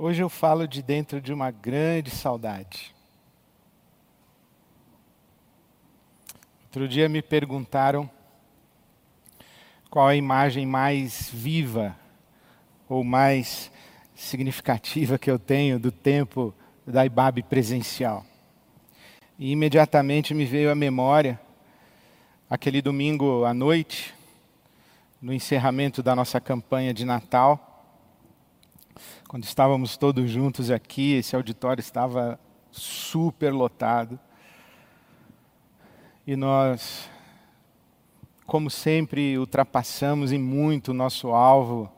Hoje 0.00 0.22
eu 0.22 0.28
falo 0.28 0.68
de 0.68 0.80
dentro 0.80 1.20
de 1.20 1.32
uma 1.32 1.50
grande 1.50 2.08
saudade. 2.08 2.94
Outro 6.66 6.86
dia 6.86 7.08
me 7.08 7.20
perguntaram 7.20 8.08
qual 9.90 10.06
a 10.06 10.14
imagem 10.14 10.64
mais 10.64 11.28
viva 11.34 11.96
ou 12.88 13.02
mais 13.02 13.72
significativa 14.14 15.18
que 15.18 15.28
eu 15.28 15.36
tenho 15.36 15.80
do 15.80 15.90
tempo 15.90 16.54
da 16.86 17.04
IBAB 17.04 17.42
presencial. 17.42 18.24
E 19.36 19.50
imediatamente 19.50 20.32
me 20.32 20.44
veio 20.44 20.70
à 20.70 20.76
memória 20.76 21.40
aquele 22.48 22.80
domingo 22.80 23.44
à 23.44 23.52
noite, 23.52 24.14
no 25.20 25.32
encerramento 25.32 26.04
da 26.04 26.14
nossa 26.14 26.40
campanha 26.40 26.94
de 26.94 27.04
Natal, 27.04 27.67
quando 29.28 29.44
estávamos 29.44 29.98
todos 29.98 30.30
juntos 30.30 30.70
aqui, 30.70 31.12
esse 31.12 31.36
auditório 31.36 31.82
estava 31.82 32.40
super 32.70 33.52
lotado. 33.52 34.18
E 36.26 36.34
nós, 36.34 37.10
como 38.46 38.70
sempre, 38.70 39.36
ultrapassamos 39.36 40.32
em 40.32 40.38
muito 40.38 40.92
o 40.92 40.94
nosso 40.94 41.28
alvo 41.28 41.92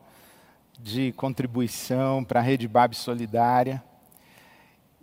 de 0.77 1.13
contribuição 1.13 2.25
para 2.25 2.41
a 2.41 2.43
Rede 2.43 2.67
Bab 2.67 2.97
Solidária 2.97 3.81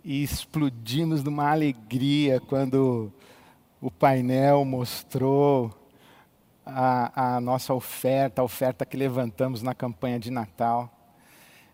e 0.04 0.22
explodimos 0.22 1.24
numa 1.24 1.50
alegria 1.50 2.40
quando 2.40 3.10
o 3.80 3.90
painel 3.90 4.66
mostrou 4.66 5.74
a, 6.66 7.36
a, 7.36 7.40
nossa 7.40 7.72
oferta, 7.72 8.42
a 8.42 8.44
oferta 8.44 8.84
que 8.84 8.98
levantamos 8.98 9.62
na 9.62 9.74
campanha 9.74 10.18
de 10.18 10.30
Natal. 10.30 10.97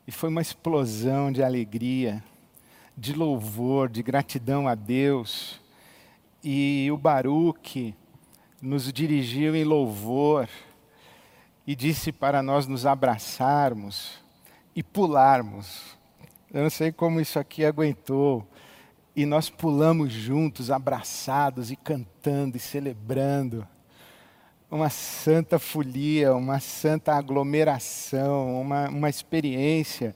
E 0.07 0.13
foi 0.13 0.29
uma 0.29 0.43
explosão 0.43 1.33
de 1.33 1.43
alegria, 1.43 2.23
de 2.97 3.15
louvor, 3.15 3.89
de 3.89 4.03
gratidão 4.03 4.69
a 4.69 4.75
Deus. 4.75 5.61
E 6.43 6.89
o 6.93 6.99
Baruque 6.99 7.95
nos 8.61 8.93
dirigiu 8.93 9.57
em 9.57 9.65
louvor 9.65 10.49
e 11.67 11.75
disse 11.75 12.13
para 12.13 12.43
nós 12.43 12.67
nos 12.67 12.85
abraçarmos 12.85 14.23
e 14.77 14.83
pularmos. 14.83 15.97
Eu 16.53 16.63
não 16.63 16.71
sei 16.71 16.93
como 16.93 17.21
isso 17.21 17.39
aqui 17.39 17.65
aguentou. 17.65 18.47
E 19.17 19.25
nós 19.25 19.49
pulamos 19.49 20.13
juntos, 20.13 20.71
abraçados 20.71 21.71
e 21.71 21.77
cantando 21.77 22.57
e 22.57 22.61
celebrando. 22.61 23.67
Uma 24.71 24.91
santa 24.91 25.59
folia, 25.59 26.35
uma 26.35 26.59
santa 26.61 27.15
aglomeração, 27.15 28.61
uma, 28.61 28.89
uma 28.89 29.09
experiência 29.09 30.15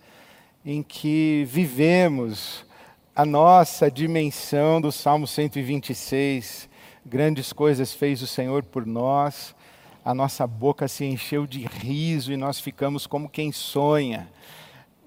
em 0.64 0.82
que 0.82 1.44
vivemos 1.46 2.66
a 3.14 3.24
nossa 3.24 3.90
dimensão 3.90 4.80
do 4.80 4.90
Salmo 4.90 5.26
126. 5.26 6.68
Grandes 7.06 7.52
coisas 7.52 7.92
fez 7.92 8.22
o 8.22 8.26
Senhor 8.26 8.64
por 8.64 8.84
nós 8.84 9.54
a 10.08 10.14
nossa 10.14 10.46
boca 10.46 10.88
se 10.88 11.04
encheu 11.04 11.46
de 11.46 11.66
riso 11.66 12.32
e 12.32 12.36
nós 12.38 12.58
ficamos 12.58 13.06
como 13.06 13.28
quem 13.28 13.52
sonha. 13.52 14.26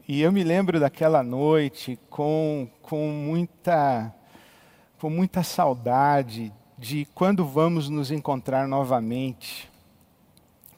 E 0.08 0.22
eu 0.22 0.32
me 0.32 0.44
lembro 0.44 0.80
daquela 0.80 1.24
noite 1.24 1.98
com, 2.08 2.70
com, 2.84 3.08
muita, 3.08 4.14
com 5.00 5.10
muita 5.10 5.42
saudade 5.42 6.54
de 6.82 7.08
quando 7.14 7.46
vamos 7.46 7.90
nos 7.90 8.10
encontrar 8.10 8.68
novamente, 8.68 9.70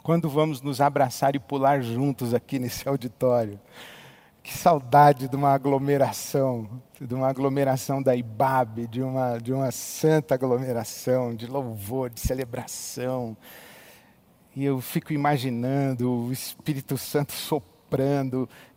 quando 0.03 0.27
vamos 0.27 0.61
nos 0.61 0.81
abraçar 0.81 1.33
e 1.33 1.39
pular 1.39 1.81
juntos 1.81 2.33
aqui 2.33 2.59
nesse 2.59 2.85
auditório. 2.89 3.57
Que 4.43 4.53
saudade 4.53 5.29
de 5.29 5.35
uma 5.37 5.53
aglomeração, 5.53 6.69
de 6.99 7.13
uma 7.13 7.29
aglomeração 7.29 8.03
da 8.03 8.13
IBAB, 8.13 8.85
de 8.87 9.01
uma, 9.01 9.37
de 9.37 9.53
uma 9.53 9.71
santa 9.71 10.35
aglomeração, 10.35 11.33
de 11.33 11.47
louvor, 11.47 12.09
de 12.09 12.19
celebração, 12.19 13.37
e 14.53 14.65
eu 14.65 14.81
fico 14.81 15.13
imaginando 15.13 16.11
o 16.11 16.33
Espírito 16.33 16.97
Santo 16.97 17.31
soprando 17.31 17.72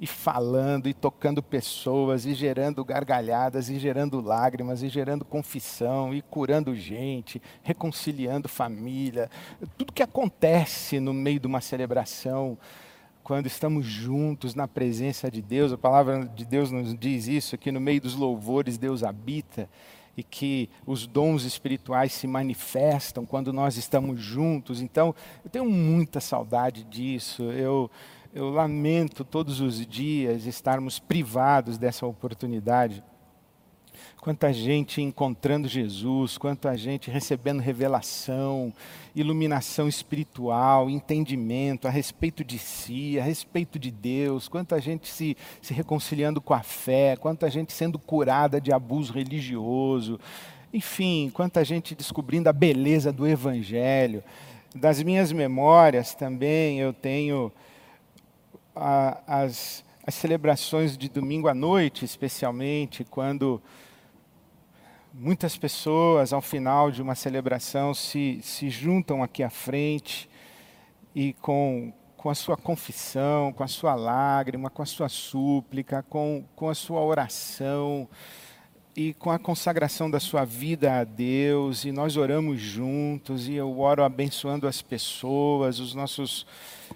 e 0.00 0.06
falando 0.06 0.88
e 0.88 0.94
tocando 0.94 1.42
pessoas 1.42 2.26
e 2.26 2.34
gerando 2.34 2.84
gargalhadas 2.84 3.68
e 3.68 3.78
gerando 3.78 4.20
lágrimas 4.20 4.82
e 4.82 4.88
gerando 4.88 5.24
confissão 5.24 6.14
e 6.14 6.22
curando 6.22 6.74
gente, 6.74 7.40
reconciliando 7.62 8.48
família. 8.48 9.30
Tudo 9.76 9.92
que 9.92 10.02
acontece 10.02 11.00
no 11.00 11.14
meio 11.14 11.40
de 11.40 11.46
uma 11.46 11.60
celebração 11.60 12.58
quando 13.22 13.46
estamos 13.46 13.84
juntos 13.84 14.54
na 14.54 14.68
presença 14.68 15.28
de 15.28 15.42
Deus, 15.42 15.72
a 15.72 15.76
palavra 15.78 16.24
de 16.26 16.44
Deus 16.44 16.70
nos 16.70 16.96
diz 16.96 17.26
isso, 17.26 17.58
que 17.58 17.72
no 17.72 17.80
meio 17.80 18.00
dos 18.00 18.14
louvores 18.14 18.78
Deus 18.78 19.02
habita 19.02 19.68
e 20.16 20.22
que 20.22 20.70
os 20.86 21.06
dons 21.06 21.44
espirituais 21.44 22.12
se 22.12 22.26
manifestam 22.26 23.26
quando 23.26 23.52
nós 23.52 23.76
estamos 23.76 24.20
juntos. 24.20 24.80
Então, 24.80 25.14
eu 25.44 25.50
tenho 25.50 25.68
muita 25.68 26.20
saudade 26.20 26.84
disso. 26.84 27.42
Eu, 27.50 27.90
eu 28.36 28.50
lamento 28.50 29.24
todos 29.24 29.62
os 29.62 29.86
dias 29.86 30.44
estarmos 30.44 30.98
privados 30.98 31.78
dessa 31.78 32.06
oportunidade. 32.06 33.02
Quanta 34.20 34.52
gente 34.52 35.00
encontrando 35.00 35.66
Jesus, 35.66 36.36
quanta 36.36 36.76
gente 36.76 37.10
recebendo 37.10 37.60
revelação, 37.60 38.74
iluminação 39.14 39.88
espiritual, 39.88 40.90
entendimento 40.90 41.88
a 41.88 41.90
respeito 41.90 42.44
de 42.44 42.58
si, 42.58 43.18
a 43.18 43.24
respeito 43.24 43.78
de 43.78 43.90
Deus, 43.90 44.48
quanta 44.48 44.78
gente 44.82 45.08
se, 45.08 45.34
se 45.62 45.72
reconciliando 45.72 46.38
com 46.38 46.52
a 46.52 46.62
fé, 46.62 47.16
quanta 47.16 47.48
gente 47.48 47.72
sendo 47.72 47.98
curada 47.98 48.60
de 48.60 48.70
abuso 48.70 49.14
religioso, 49.14 50.20
enfim, 50.74 51.30
quanta 51.32 51.64
gente 51.64 51.94
descobrindo 51.94 52.50
a 52.50 52.52
beleza 52.52 53.10
do 53.10 53.26
Evangelho. 53.26 54.22
Das 54.74 55.02
minhas 55.02 55.32
memórias 55.32 56.14
também 56.14 56.80
eu 56.80 56.92
tenho 56.92 57.50
a, 58.76 59.20
as, 59.26 59.84
as 60.06 60.14
celebrações 60.14 60.96
de 60.96 61.08
domingo 61.08 61.48
à 61.48 61.54
noite, 61.54 62.04
especialmente, 62.04 63.04
quando 63.04 63.60
Muitas 65.18 65.56
pessoas, 65.56 66.34
ao 66.34 66.42
final 66.42 66.90
de 66.90 67.00
uma 67.00 67.14
celebração, 67.14 67.94
se, 67.94 68.38
se 68.42 68.68
juntam 68.68 69.22
aqui 69.22 69.42
à 69.42 69.48
frente 69.48 70.28
e 71.14 71.32
com, 71.32 71.90
com 72.18 72.28
a 72.28 72.34
sua 72.34 72.54
confissão, 72.54 73.50
com 73.50 73.64
a 73.64 73.66
sua 73.66 73.94
lágrima, 73.94 74.68
com 74.68 74.82
a 74.82 74.84
sua 74.84 75.08
súplica, 75.08 76.02
com, 76.02 76.44
com 76.54 76.68
a 76.68 76.74
sua 76.74 77.00
oração 77.00 78.06
e 78.94 79.14
com 79.14 79.30
a 79.30 79.38
consagração 79.38 80.10
da 80.10 80.20
sua 80.20 80.44
vida 80.44 81.00
a 81.00 81.04
Deus, 81.04 81.86
e 81.86 81.92
nós 81.92 82.18
oramos 82.18 82.60
juntos, 82.60 83.48
e 83.48 83.54
eu 83.54 83.80
oro 83.80 84.04
abençoando 84.04 84.68
as 84.68 84.82
pessoas, 84.82 85.80
os 85.80 85.94
nossos, 85.94 86.46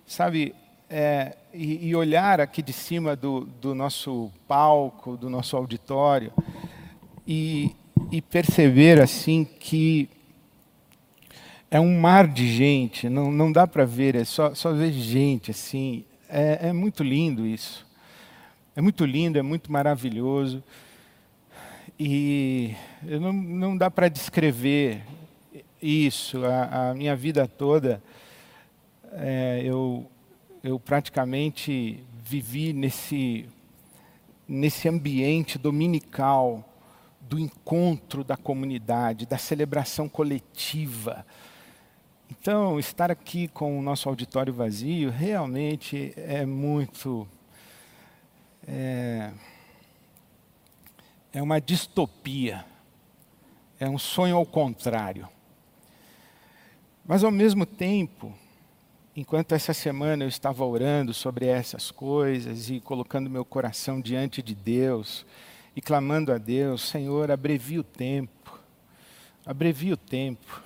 sabe, 0.07 0.55
é, 0.91 1.39
e, 1.53 1.89
e, 1.89 1.97
olhar 1.97 2.41
aqui 2.41 2.63
de 2.63 2.73
cima 2.73 3.17
do, 3.17 3.41
do 3.61 3.75
nosso 3.75 4.31
palco, 4.47 5.17
do 5.17 5.29
nosso 5.29 5.57
auditório, 5.57 6.33
e, 7.27 7.75
e 8.11 8.21
perceber 8.23 9.01
assim 9.01 9.45
que 9.45 10.09
é 11.71 11.79
um 11.79 12.01
mar 12.01 12.27
de 12.27 12.49
gente, 12.49 13.09
não, 13.09 13.31
não 13.31 13.53
dá 13.53 13.67
para 13.67 13.85
ver, 13.85 14.17
é 14.17 14.25
só, 14.25 14.55
só 14.55 14.73
ver 14.73 14.93
gente 14.93 15.53
assim. 15.53 16.05
É, 16.29 16.69
é 16.69 16.73
muito 16.73 17.03
lindo 17.03 17.47
isso. 17.47 17.87
É 18.75 18.81
muito 18.81 19.05
lindo, 19.05 19.39
é 19.39 19.43
muito 19.43 19.71
maravilhoso. 19.71 20.63
E 21.99 22.75
não, 23.03 23.33
não 23.33 23.77
dá 23.77 23.91
para 23.91 24.09
descrever 24.09 25.03
isso. 25.83 26.45
A, 26.45 26.91
a, 26.91 26.95
minha 26.95 27.15
vida 27.15 27.47
toda, 27.47 28.03
é, 29.13 29.61
eu, 29.65 30.11
eu 30.63 30.79
praticamente 30.79 32.05
vivi 32.23 32.73
nesse, 32.73 33.49
nesse 34.47 34.89
ambiente 34.89 35.59
dominical 35.59 36.65
do 37.21 37.39
encontro 37.39 38.23
da 38.23 38.37
comunidade, 38.37 39.25
da 39.25 39.39
celebração 39.39 40.09
coletiva. 40.09 41.25
Então, 42.31 42.79
estar 42.79 43.11
aqui 43.11 43.49
com 43.49 43.79
o 43.79 43.83
nosso 43.83 44.09
auditório 44.09 44.53
vazio 44.53 45.11
realmente 45.11 46.13
é 46.17 46.45
muito. 46.45 47.27
É, 48.69 49.33
é 51.33 51.43
uma 51.43 51.61
distopia, 51.61 52.65
é 53.79 53.89
um 53.89 53.99
sonho 53.99 54.37
ao 54.37 54.45
contrário. 54.45 55.29
Mas, 57.05 57.25
ao 57.25 57.31
mesmo 57.31 57.65
tempo, 57.65 58.33
enquanto 59.17 59.53
essa 59.53 59.75
semana 59.75 60.25
eu 60.25 60.29
estava 60.29 60.65
orando 60.65 61.13
sobre 61.13 61.47
essas 61.47 61.91
coisas 61.91 62.71
e 62.71 62.81
colocando 62.81 63.29
meu 63.29 63.45
coração 63.45 64.01
diante 64.01 64.43
de 64.43 64.55
Deus, 64.55 65.27
e 65.75 65.81
clamando 65.81 66.33
a 66.33 66.39
Deus: 66.39 66.83
Senhor, 66.83 67.31
abrevia 67.31 67.81
o 67.81 67.85
tempo, 67.85 68.59
abrevia 69.45 69.95
o 69.95 69.97
tempo. 69.97 70.63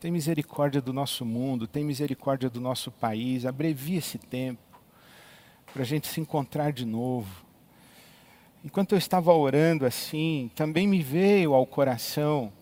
Tem 0.00 0.10
misericórdia 0.10 0.82
do 0.82 0.92
nosso 0.92 1.24
mundo, 1.24 1.66
tem 1.66 1.82
misericórdia 1.82 2.50
do 2.50 2.60
nosso 2.60 2.90
país, 2.90 3.46
abrevia 3.46 3.98
esse 3.98 4.18
tempo, 4.18 4.60
para 5.72 5.82
a 5.82 5.86
gente 5.86 6.06
se 6.06 6.20
encontrar 6.20 6.72
de 6.72 6.84
novo. 6.84 7.44
enquanto 8.62 8.92
eu 8.92 8.98
estava 8.98 9.32
orando 9.32 9.84
assim, 9.84 10.50
também 10.54 10.86
me 10.86 11.02
veio 11.02 11.54
ao 11.54 11.66
coração 11.66 12.52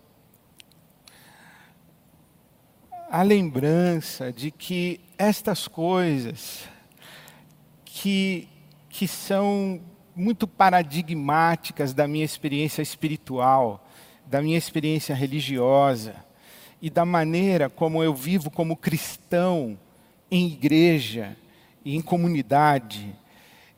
a 3.13 3.21
lembrança 3.21 4.33
de 4.33 4.51
que 4.51 4.99
estas 5.19 5.69
coisas 5.69 6.67
que, 7.85 8.49
que 8.89 9.07
são 9.07 9.83
muito 10.17 10.49
paradigmáticas 10.49 11.93
da 11.93 12.09
minha 12.09 12.25
experiência 12.25 12.81
espiritual, 12.81 13.87
da 14.27 14.41
minha 14.41 14.57
experiência 14.57 15.15
religiosa 15.15 16.15
e 16.81 16.89
da 16.89 17.05
maneira 17.05 17.69
como 17.69 18.03
eu 18.03 18.15
vivo 18.15 18.51
como 18.51 18.75
cristão 18.75 19.79
em 20.31 20.47
igreja 20.47 21.37
e 21.85 21.95
em 21.95 22.01
comunidade, 22.01 23.15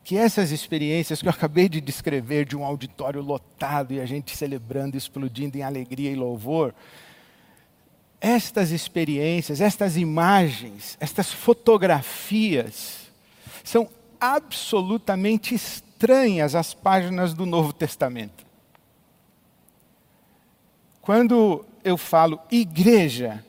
que 0.05 0.17
essas 0.17 0.53
experiências 0.53 1.21
que 1.21 1.27
eu 1.27 1.33
acabei 1.33 1.69
de 1.69 1.81
descrever 1.81 2.45
de 2.45 2.57
um 2.57 2.65
auditório 2.65 3.21
lotado 3.21 3.95
e 3.95 4.01
a 4.01 4.07
gente 4.07 4.37
celebrando, 4.37 4.97
explodindo 4.97 5.59
em 5.59 5.63
alegria 5.63 6.13
e 6.13 6.15
louvor, 6.15 6.73
estas 8.25 8.71
experiências, 8.71 9.61
estas 9.61 9.99
imagens, 9.99 10.97
estas 10.99 11.31
fotografias 11.31 13.13
são 13.63 13.87
absolutamente 14.19 15.55
estranhas 15.55 16.55
às 16.55 16.73
páginas 16.73 17.35
do 17.35 17.45
Novo 17.45 17.71
Testamento. 17.75 18.47
Quando 21.03 21.67
eu 21.85 21.99
falo 21.99 22.41
igreja, 22.51 23.45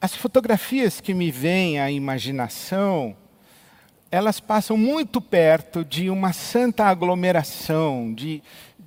as 0.00 0.14
fotografias 0.14 1.00
que 1.00 1.12
me 1.12 1.32
vêm 1.32 1.80
à 1.80 1.90
imaginação 1.90 3.16
elas 4.10 4.38
passam 4.40 4.76
muito 4.76 5.20
perto 5.20 5.84
de 5.84 6.08
uma 6.08 6.32
santa 6.32 6.86
aglomeração, 6.86 8.14
de, 8.14 8.42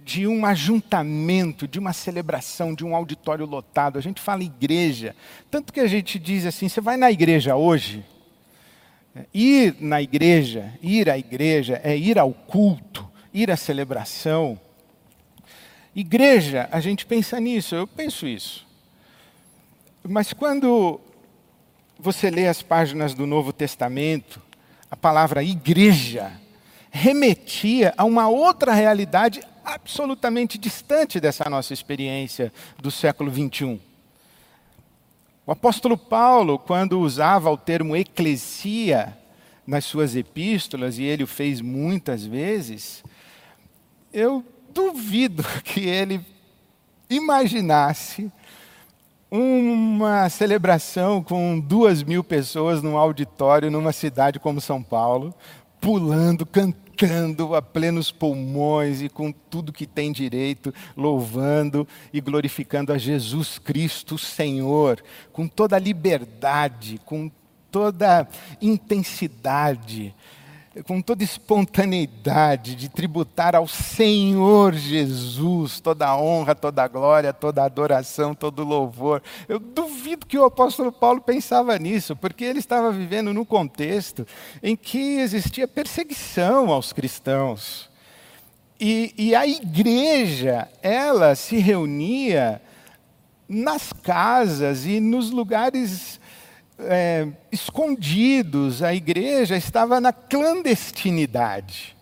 de 0.10 0.26
um 0.26 0.44
ajuntamento, 0.44 1.68
de 1.68 1.78
uma 1.78 1.94
celebração, 1.94 2.74
de 2.74 2.84
um 2.84 2.96
auditório 2.96 3.46
lotado. 3.46 4.00
A 4.00 4.02
gente 4.02 4.20
fala 4.20 4.42
igreja. 4.42 5.16
Tanto 5.52 5.72
que 5.72 5.80
a 5.80 5.86
gente 5.86 6.18
diz 6.18 6.48
assim: 6.48 6.68
você 6.68 6.82
vai 6.82 6.98
na 6.98 7.12
igreja 7.12 7.56
hoje? 7.56 8.04
Ir 9.32 9.76
na 9.80 10.02
igreja, 10.02 10.74
ir 10.82 11.12
à 11.12 11.18
igreja, 11.18 11.80
é 11.84 11.96
ir 11.96 12.18
ao 12.18 12.34
culto, 12.34 13.08
ir 13.32 13.52
à 13.52 13.56
celebração. 13.56 14.60
Igreja, 15.96 16.68
a 16.72 16.80
gente 16.80 17.06
pensa 17.06 17.40
nisso, 17.40 17.76
eu 17.76 17.86
penso 17.86 18.28
isso. 18.28 18.66
Mas 20.04 20.34
quando 20.34 21.00
você 22.00 22.32
lê 22.32 22.48
as 22.48 22.64
páginas 22.64 23.14
do 23.14 23.28
Novo 23.28 23.54
Testamento, 23.54 24.42
a 24.90 24.98
palavra 24.98 25.44
igreja 25.44 26.32
remetia 26.90 27.94
a 27.96 28.06
uma 28.06 28.28
outra 28.28 28.74
realidade 28.74 29.42
absolutamente 29.64 30.58
distante 30.58 31.20
dessa 31.20 31.50
nossa 31.50 31.74
experiência 31.74 32.52
do 32.78 32.90
século 32.90 33.30
21. 33.30 33.80
O 35.46 35.52
apóstolo 35.52 35.98
Paulo, 35.98 36.60
quando 36.60 37.00
usava 37.00 37.50
o 37.50 37.58
termo 37.58 37.96
eclesia 37.96 39.18
nas 39.66 39.86
suas 39.86 40.16
epístolas, 40.16 41.00
e 41.00 41.04
ele 41.04 41.24
o 41.24 41.28
fez 41.28 41.62
muitas 41.62 42.24
vezes, 42.24 43.04
eu 44.14 44.46
duvido 44.74 45.44
que 45.64 45.82
ele 45.82 46.22
imaginasse 47.10 48.32
uma 49.32 50.28
celebração 50.30 51.24
com 51.24 51.60
duas 51.60 52.02
mil 52.04 52.24
pessoas 52.24 52.82
num 52.82 52.98
auditório 52.98 53.70
numa 53.70 53.92
cidade 53.92 54.40
como 54.40 54.60
São 54.60 54.82
Paulo, 54.82 55.34
pulando, 55.80 56.46
cantando 56.46 56.89
a 57.56 57.62
plenos 57.62 58.12
pulmões 58.12 59.02
e 59.02 59.10
com 59.10 59.32
tudo 59.32 59.74
que 59.74 59.86
tem 59.86 60.12
direito, 60.12 60.74
louvando 60.96 61.88
e 62.14 62.20
glorificando 62.20 62.92
a 62.92 62.98
Jesus 62.98 63.58
Cristo, 63.58 64.18
Senhor, 64.18 65.02
com 65.32 65.48
toda 65.48 65.76
a 65.76 65.80
liberdade, 65.80 67.00
com 67.06 67.32
toda 67.72 68.28
intensidade 68.62 70.14
com 70.86 71.02
toda 71.02 71.24
espontaneidade 71.24 72.76
de 72.76 72.90
tributar 72.90 73.56
ao 73.56 73.68
Senhor 73.68 74.74
Jesus 74.74 75.80
toda 75.80 76.08
a 76.08 76.18
honra, 76.18 76.54
toda 76.54 76.84
a 76.84 76.88
glória, 76.88 77.34
toda 77.34 77.62
a 77.62 77.66
adoração, 77.66 78.36
todo 78.36 78.60
o 78.60 78.66
louvor. 78.66 79.22
Eu 79.48 79.60
duvido 79.60 80.26
que 80.26 80.38
o 80.38 80.46
apóstolo 80.46 80.92
Paulo 80.92 81.22
pensava 81.22 81.78
nisso, 81.78 82.16
porque 82.16 82.44
ele 82.44 82.60
estava 82.60 82.92
vivendo 82.92 83.34
num 83.34 83.46
contexto 83.46 84.26
em 84.62 84.76
que 84.76 85.18
existia 85.18 85.68
perseguição 85.68 86.72
aos 86.72 86.94
cristãos. 86.94 87.90
E, 88.80 89.14
e 89.18 89.36
a 89.36 89.46
igreja, 89.46 90.70
ela 90.82 91.36
se 91.36 91.58
reunia 91.58 92.62
nas 93.48 93.92
casas 93.92 94.86
e 94.86 95.00
nos 95.00 95.32
lugares 95.32 96.19
é, 96.80 97.28
escondidos, 97.52 98.82
a 98.82 98.94
igreja 98.94 99.58
estava 99.58 100.00
na 100.00 100.14
clandestinidade. 100.14 101.96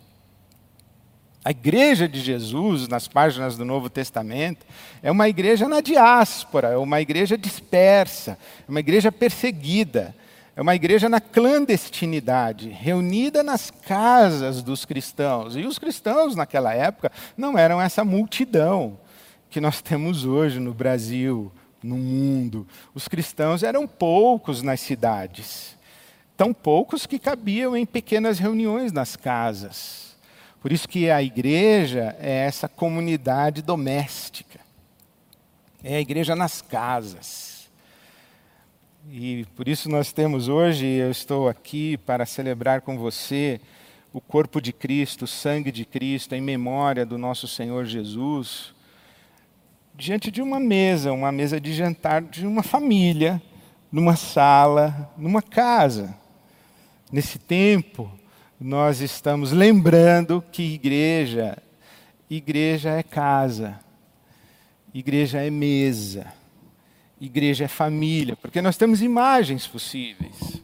A 1.44 1.52
igreja 1.52 2.10
de 2.10 2.20
Jesus, 2.20 2.88
nas 2.90 3.08
páginas 3.08 3.56
do 3.56 3.64
Novo 3.64 3.90
Testamento, 3.90 4.66
é 5.02 5.10
uma 5.10 5.30
igreja 5.30 5.68
na 5.68 5.80
diáspora, 5.80 6.70
é 6.70 6.78
uma 6.78 7.00
igreja 7.00 7.38
dispersa, 7.38 8.38
é 8.68 8.70
uma 8.70 8.82
igreja 8.82 9.12
perseguida, 9.12 10.14
é 10.58 10.62
uma 10.62 10.76
igreja 10.76 11.08
na 11.08 11.22
clandestinidade, 11.22 12.70
reunida 12.70 13.44
nas 13.44 13.72
casas 13.72 14.62
dos 14.62 14.84
cristãos. 14.84 15.56
E 15.56 15.66
os 15.66 15.80
cristãos, 15.80 16.36
naquela 16.36 16.74
época, 16.74 17.12
não 17.38 17.58
eram 17.58 17.82
essa 17.82 18.04
multidão 18.04 19.00
que 19.50 19.62
nós 19.62 19.82
temos 19.82 20.26
hoje 20.26 20.60
no 20.60 20.74
Brasil, 20.74 21.50
no 21.88 21.98
mundo. 21.98 22.68
Os 22.94 23.08
cristãos 23.08 23.64
eram 23.64 23.88
poucos 23.88 24.62
nas 24.62 24.80
cidades, 24.80 25.76
tão 26.36 26.54
poucos 26.54 27.06
que 27.06 27.18
cabiam 27.18 27.76
em 27.76 27.86
pequenas 27.86 28.38
reuniões 28.38 28.92
nas 28.92 29.16
casas. 29.16 30.16
Por 30.62 30.72
isso 30.72 30.88
que 30.88 31.10
a 31.10 31.24
igreja 31.24 32.16
é 32.20 32.46
essa 32.46 32.68
comunidade 32.68 33.62
doméstica. 33.62 34.60
É 35.84 35.96
a 35.96 36.02
igreja 36.02 36.36
nas 36.36 36.62
casas. 36.62 37.70
E 39.10 39.46
por 39.56 39.68
isso 39.68 39.90
nós 39.90 40.12
temos 40.12 40.50
hoje, 40.50 40.86
eu 40.86 41.10
estou 41.10 41.48
aqui 41.48 41.98
para 41.98 42.26
celebrar 42.26 42.82
com 42.82 42.98
você 42.98 43.62
o 44.12 44.20
corpo 44.20 44.60
de 44.60 44.74
Cristo, 44.74 45.24
o 45.24 45.28
sangue 45.28 45.72
de 45.72 45.86
Cristo, 45.86 46.36
em 46.36 46.42
memória 46.42 47.06
do 47.06 47.18
nosso 47.18 47.48
Senhor 47.48 47.86
Jesus 47.86 48.76
diante 49.98 50.30
de 50.30 50.44
uma 50.44 50.60
mesa, 50.60 51.12
uma 51.12 51.32
mesa 51.32 51.60
de 51.60 51.74
jantar 51.74 52.22
de 52.22 52.46
uma 52.46 52.62
família, 52.62 53.42
numa 53.92 54.16
sala, 54.16 55.12
numa 55.18 55.42
casa. 55.42 56.16
Nesse 57.12 57.40
tempo, 57.40 58.12
nós 58.60 59.02
estamos 59.02 59.52
lembrando 59.52 60.44
que 60.52 60.62
igreja, 60.62 61.58
igreja 62.30 62.92
é 62.92 63.02
casa, 63.02 63.80
igreja 64.94 65.42
é 65.42 65.50
mesa, 65.50 66.32
igreja 67.20 67.66
é 67.66 67.68
família, 67.68 68.36
porque 68.36 68.62
nós 68.62 68.78
temos 68.78 69.02
imagens 69.02 69.66
possíveis. 69.66 70.62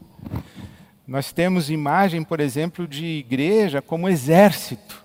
Nós 1.04 1.32
temos 1.32 1.70
imagem, 1.70 2.22
por 2.22 2.38
exemplo, 2.38 2.86
de 2.86 3.04
igreja 3.04 3.82
como 3.82 4.08
exército, 4.08 5.04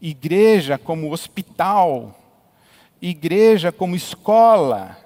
igreja 0.00 0.78
como 0.78 1.10
hospital, 1.10 2.22
igreja 3.00 3.70
como 3.70 3.94
escola, 3.94 4.96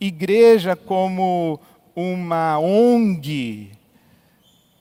igreja 0.00 0.74
como 0.74 1.60
uma 1.94 2.58
ONG 2.58 3.72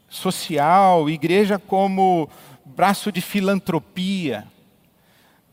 social, 0.09 1.09
igreja 1.09 1.59
como 1.59 2.29
braço 2.63 3.11
de 3.11 3.21
filantropia. 3.21 4.45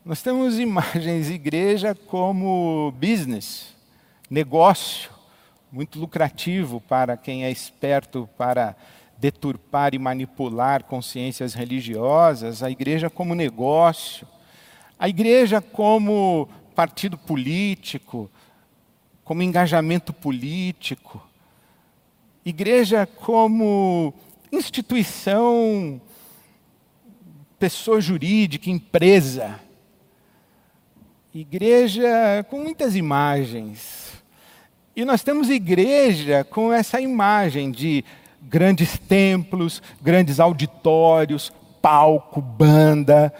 Nós 0.03 0.21
temos 0.21 0.57
imagens 0.59 1.29
igreja 1.29 1.95
como 1.95 2.93
business, 2.97 3.73
negócio, 4.29 5.11
muito 5.71 5.99
lucrativo 5.99 6.81
para 6.81 7.17
quem 7.17 7.45
é 7.45 7.51
esperto 7.51 8.29
para 8.37 8.75
deturpar 9.17 9.93
e 9.93 9.99
manipular 9.99 10.83
consciências 10.83 11.53
religiosas, 11.53 12.61
a 12.61 12.69
igreja 12.69 13.09
como 13.09 13.33
negócio, 13.33 14.27
a 14.99 15.07
igreja 15.07 15.61
como 15.61 16.49
partido 16.73 17.17
político, 17.17 18.29
como 19.23 19.41
engajamento 19.41 20.11
político, 20.11 21.25
igreja 22.45 23.05
como 23.05 24.13
instituição, 24.51 26.01
pessoa 27.57 28.01
jurídica, 28.01 28.69
empresa. 28.69 29.59
Igreja 31.33 32.45
com 32.49 32.59
muitas 32.59 32.95
imagens. 32.95 34.21
E 34.95 35.03
nós 35.03 35.23
temos 35.23 35.49
igreja 35.49 36.43
com 36.43 36.71
essa 36.71 37.01
imagem 37.01 37.71
de 37.71 38.05
grandes 38.41 38.99
templos, 38.99 39.81
grandes 40.01 40.39
auditórios, 40.39 41.51
palco, 41.81 42.39
banda, 42.39 43.33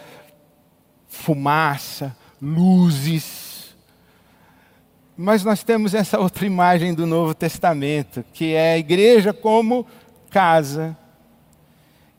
fumaça, 1.06 2.16
luzes. 2.44 3.74
Mas 5.16 5.42
nós 5.42 5.64
temos 5.64 5.94
essa 5.94 6.18
outra 6.18 6.44
imagem 6.44 6.92
do 6.92 7.06
Novo 7.06 7.34
Testamento, 7.34 8.22
que 8.32 8.52
é 8.52 8.74
a 8.74 8.78
igreja 8.78 9.32
como 9.32 9.86
casa, 10.28 10.96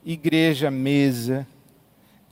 igreja 0.03 0.71
mesa, 0.71 1.45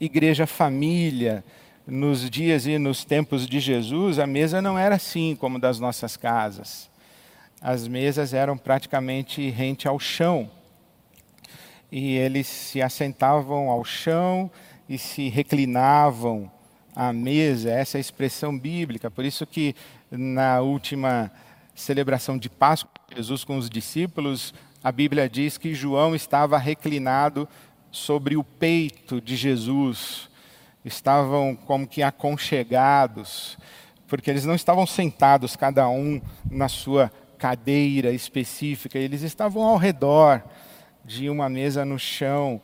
igreja 0.00 0.46
família. 0.46 1.44
Nos 1.86 2.30
dias 2.30 2.66
e 2.66 2.78
nos 2.78 3.04
tempos 3.04 3.46
de 3.46 3.60
Jesus, 3.60 4.18
a 4.18 4.26
mesa 4.26 4.62
não 4.62 4.78
era 4.78 4.94
assim 4.96 5.36
como 5.36 5.58
das 5.58 5.78
nossas 5.78 6.16
casas. 6.16 6.90
As 7.60 7.86
mesas 7.86 8.32
eram 8.32 8.56
praticamente 8.56 9.50
rente 9.50 9.86
ao 9.86 10.00
chão. 10.00 10.50
E 11.92 12.16
eles 12.16 12.46
se 12.46 12.80
assentavam 12.80 13.68
ao 13.68 13.84
chão 13.84 14.50
e 14.88 14.96
se 14.96 15.28
reclinavam 15.28 16.50
à 16.94 17.12
mesa, 17.12 17.70
essa 17.70 17.96
é 17.96 17.98
a 17.98 18.00
expressão 18.00 18.56
bíblica. 18.56 19.10
Por 19.10 19.24
isso 19.24 19.46
que 19.46 19.74
na 20.10 20.60
última 20.60 21.30
celebração 21.74 22.38
de 22.38 22.48
Páscoa, 22.48 22.90
Jesus 23.14 23.44
com 23.44 23.56
os 23.56 23.68
discípulos, 23.68 24.54
a 24.82 24.92
Bíblia 24.92 25.28
diz 25.28 25.58
que 25.58 25.74
João 25.74 26.14
estava 26.14 26.56
reclinado 26.58 27.48
sobre 27.90 28.36
o 28.36 28.44
peito 28.44 29.20
de 29.20 29.34
Jesus. 29.34 30.28
Estavam 30.84 31.56
como 31.56 31.86
que 31.86 32.02
aconchegados, 32.02 33.56
porque 34.06 34.30
eles 34.30 34.44
não 34.44 34.54
estavam 34.54 34.86
sentados 34.86 35.56
cada 35.56 35.88
um 35.88 36.20
na 36.50 36.68
sua 36.68 37.10
cadeira 37.38 38.10
específica, 38.12 38.98
eles 38.98 39.22
estavam 39.22 39.62
ao 39.62 39.76
redor 39.76 40.42
de 41.04 41.28
uma 41.28 41.48
mesa 41.48 41.84
no 41.84 41.98
chão, 41.98 42.60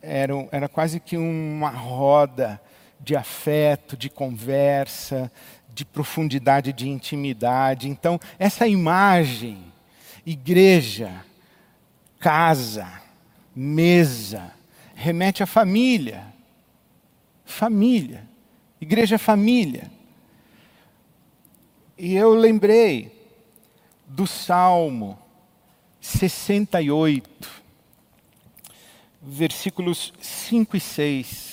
era, 0.00 0.32
era 0.52 0.68
quase 0.68 1.00
que 1.00 1.16
uma 1.16 1.70
roda 1.70 2.60
de 3.00 3.16
afeto, 3.16 3.96
de 3.96 4.10
conversa, 4.10 5.30
de 5.72 5.84
profundidade, 5.84 6.72
de 6.72 6.88
intimidade. 6.88 7.88
Então, 7.88 8.20
essa 8.38 8.66
imagem, 8.66 9.72
igreja, 10.26 11.24
casa, 12.18 12.90
mesa, 13.54 14.52
remete 14.94 15.42
à 15.42 15.46
família. 15.46 16.26
Família. 17.44 18.28
Igreja 18.80 19.14
é 19.16 19.18
família. 19.18 19.90
E 21.96 22.14
eu 22.14 22.34
lembrei 22.34 23.12
do 24.06 24.26
Salmo 24.26 25.18
68 26.00 27.60
versículos 29.22 30.12
5 30.20 30.76
e 30.76 30.80
6. 30.80 31.49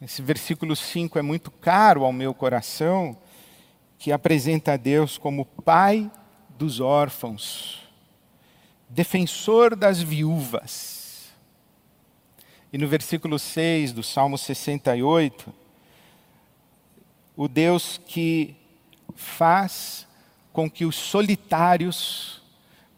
Esse 0.00 0.22
versículo 0.22 0.76
5 0.76 1.18
é 1.18 1.22
muito 1.22 1.50
caro 1.50 2.04
ao 2.04 2.12
meu 2.12 2.32
coração, 2.32 3.16
que 3.98 4.12
apresenta 4.12 4.74
a 4.74 4.76
Deus 4.76 5.18
como 5.18 5.44
Pai 5.44 6.10
dos 6.50 6.80
órfãos, 6.80 7.88
defensor 8.88 9.74
das 9.74 10.00
viúvas. 10.00 11.30
E 12.72 12.78
no 12.78 12.86
versículo 12.86 13.38
6 13.38 13.92
do 13.92 14.02
Salmo 14.02 14.38
68, 14.38 15.52
o 17.36 17.48
Deus 17.48 18.00
que 18.06 18.56
faz 19.14 20.06
com 20.52 20.70
que 20.70 20.84
os 20.84 20.96
solitários 20.96 22.42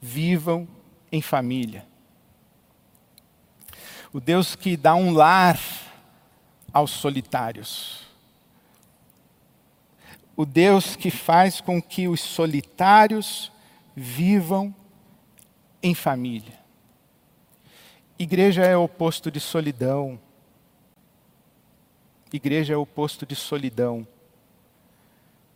vivam 0.00 0.66
em 1.12 1.22
família 1.22 1.90
o 4.12 4.20
Deus 4.20 4.56
que 4.56 4.76
dá 4.76 4.94
um 4.94 5.12
lar 5.12 5.58
aos 6.72 6.90
solitários. 6.90 8.02
O 10.36 10.46
Deus 10.46 10.96
que 10.96 11.10
faz 11.10 11.60
com 11.60 11.80
que 11.82 12.08
os 12.08 12.20
solitários 12.20 13.52
vivam 13.94 14.74
em 15.82 15.94
família. 15.94 16.58
Igreja 18.18 18.64
é 18.64 18.76
o 18.76 18.84
oposto 18.84 19.30
de 19.30 19.40
solidão. 19.40 20.20
Igreja 22.32 22.74
é 22.74 22.76
o 22.76 22.82
oposto 22.82 23.26
de 23.26 23.34
solidão. 23.34 24.06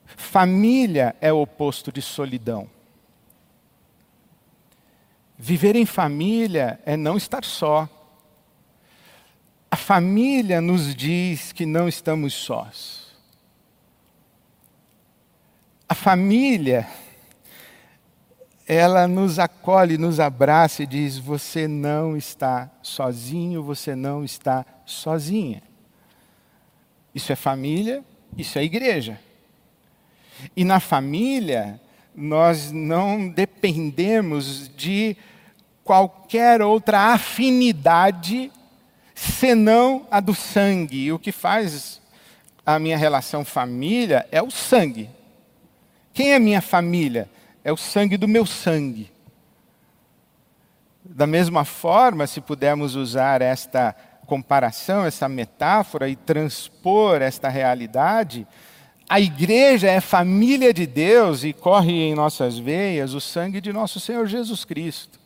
Família 0.07 1.15
é 1.21 1.33
o 1.33 1.41
oposto 1.41 1.93
de 1.93 2.03
solidão. 2.03 2.69
Viver 5.37 5.77
em 5.77 5.87
família 5.87 6.81
é 6.85 6.97
não 6.97 7.17
estar 7.17 7.45
só. 7.45 7.89
A 9.75 9.77
família 9.77 10.61
nos 10.61 10.95
diz 10.95 11.51
que 11.51 11.67
não 11.67 11.89
estamos 11.89 12.33
sós. 12.33 13.09
A 15.89 15.97
família, 15.97 16.87
ela 18.69 19.09
nos 19.09 19.41
acolhe, 19.41 19.99
nos 19.99 20.21
abraça 20.21 20.85
e 20.85 20.87
diz: 20.87 21.19
Você 21.19 21.67
não 21.67 22.17
está 22.17 22.71
sozinho, 22.85 23.65
você 23.65 23.97
não 23.97 24.23
está 24.25 24.65
sozinha. 24.87 25.61
Isso 27.13 27.33
é 27.33 27.35
família, 27.35 28.05
isso 28.39 28.57
é 28.61 28.63
igreja. 28.63 29.21
E 30.55 30.63
na 30.63 30.79
família, 30.79 31.81
nós 32.15 32.71
não 32.71 33.29
dependemos 33.29 34.71
de 34.77 35.17
qualquer 35.83 36.63
outra 36.63 37.13
afinidade 37.13 38.53
senão 39.15 40.07
a 40.11 40.21
do 40.21 40.35
sangue. 40.35 41.05
E 41.05 41.13
o 41.13 41.19
que 41.19 41.33
faz 41.33 42.01
a 42.65 42.79
minha 42.79 42.97
relação 42.97 43.45
família 43.45 44.27
é 44.33 44.43
o 44.43 44.51
sangue. 44.51 45.11
Quem 46.13 46.33
é 46.33 46.39
minha 46.39 46.61
família? 46.61 47.29
É 47.63 47.73
o 47.73 47.77
sangue 47.77 48.17
do 48.17 48.29
meu 48.29 48.47
sangue. 48.47 49.11
Da 51.05 51.27
mesma 51.27 51.65
forma, 51.65 52.27
se 52.27 52.41
pudermos 52.41 52.95
usar 52.95 53.43
esta 53.43 53.95
comparação, 54.27 55.05
essa 55.05 55.29
metáfora 55.29 56.09
e 56.09 56.17
transpor 56.17 57.21
esta 57.21 57.49
realidade, 57.49 58.47
a 59.09 59.21
igreja 59.21 59.89
é 59.89 60.01
família 60.01 60.73
de 60.73 60.87
Deus 60.87 61.45
e 61.45 61.53
corre 61.53 61.93
em 61.93 62.15
nossas 62.15 62.59
veias 62.59 63.13
o 63.13 63.21
sangue 63.21 63.61
de 63.61 63.73
nosso 63.73 64.01
Senhor 64.01 64.27
Jesus 64.27 64.65
Cristo. 64.65 65.21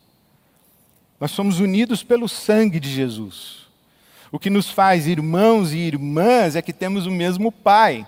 Nós 1.19 1.31
somos 1.31 1.59
unidos 1.59 2.03
pelo 2.03 2.27
sangue 2.27 2.79
de 2.79 2.89
Jesus. 2.89 3.68
O 4.31 4.37
que 4.37 4.49
nos 4.49 4.69
faz 4.69 5.07
irmãos 5.07 5.73
e 5.73 5.77
irmãs 5.77 6.55
é 6.55 6.61
que 6.61 6.73
temos 6.73 7.05
o 7.05 7.11
mesmo 7.11 7.51
Pai. 7.51 8.05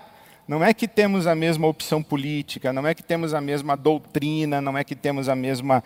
Não 0.47 0.63
é 0.63 0.73
que 0.73 0.87
temos 0.87 1.27
a 1.27 1.33
mesma 1.33 1.67
opção 1.67 2.03
política, 2.03 2.73
não 2.73 2.85
é 2.85 2.93
que 2.93 3.01
temos 3.01 3.33
a 3.33 3.39
mesma 3.39 3.77
doutrina, 3.77 4.61
não 4.61 4.77
é 4.77 4.83
que 4.83 4.95
temos 4.95 5.29
a 5.29 5.35
mesma 5.35 5.83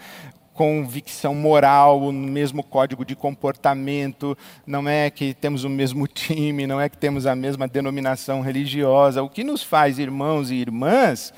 convicção 0.56 1.36
moral, 1.36 2.01
o 2.01 2.13
mesmo 2.13 2.63
código 2.63 3.04
de 3.06 3.15
comportamento, 3.15 4.38
não 4.65 4.88
é 4.88 5.10
que 5.10 5.34
temos 5.34 5.65
o 5.65 5.70
mesmo 5.70 6.08
time, 6.08 6.65
não 6.65 6.80
é 6.80 6.89
que 6.89 6.98
temos 6.98 7.25
a 7.25 7.36
mesma 7.36 7.68
denominação 7.68 8.42
religiosa. 8.42 9.22
O 9.22 9.30
que 9.30 9.44
nos 9.44 9.62
faz 9.62 10.00
irmãos 10.00 10.50
e 10.50 10.56
irmãs 10.56 11.34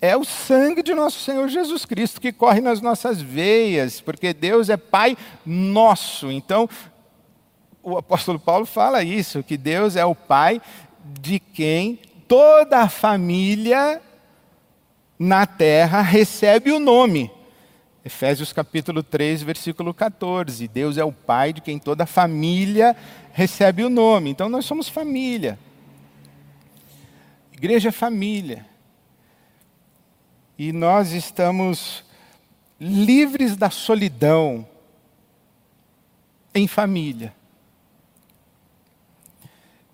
é 0.00 0.16
o 0.16 0.24
sangue 0.24 0.82
de 0.82 0.94
nosso 0.94 1.20
Senhor 1.20 1.48
Jesus 1.48 1.84
Cristo 1.84 2.20
que 2.20 2.32
corre 2.32 2.60
nas 2.60 2.80
nossas 2.80 3.22
veias, 3.22 4.00
porque 4.00 4.32
Deus 4.32 4.68
é 4.68 4.76
Pai 4.76 5.16
nosso. 5.46 6.30
Então, 6.30 6.68
o 7.82 7.98
apóstolo 7.98 8.38
Paulo 8.38 8.64
fala 8.64 9.02
isso, 9.02 9.42
que 9.42 9.56
Deus 9.56 9.96
é 9.96 10.04
o 10.04 10.14
Pai 10.14 10.62
de 11.20 11.40
quem 11.40 11.98
toda 12.28 12.80
a 12.80 12.88
família 12.88 14.00
na 15.18 15.46
terra 15.46 16.00
recebe 16.00 16.70
o 16.70 16.78
nome. 16.78 17.30
Efésios 18.04 18.52
capítulo 18.52 19.02
3, 19.02 19.42
versículo 19.42 19.92
14. 19.92 20.68
Deus 20.68 20.96
é 20.96 21.04
o 21.04 21.12
Pai 21.12 21.52
de 21.52 21.60
quem 21.60 21.78
toda 21.78 22.04
a 22.04 22.06
família 22.06 22.96
recebe 23.32 23.84
o 23.84 23.90
nome. 23.90 24.30
Então 24.30 24.48
nós 24.48 24.64
somos 24.64 24.88
família. 24.88 25.58
Igreja 27.52 27.88
é 27.88 27.92
família. 27.92 28.64
E 30.56 30.72
nós 30.72 31.12
estamos 31.12 32.04
livres 32.80 33.56
da 33.56 33.70
solidão 33.70 34.66
em 36.54 36.68
família 36.68 37.32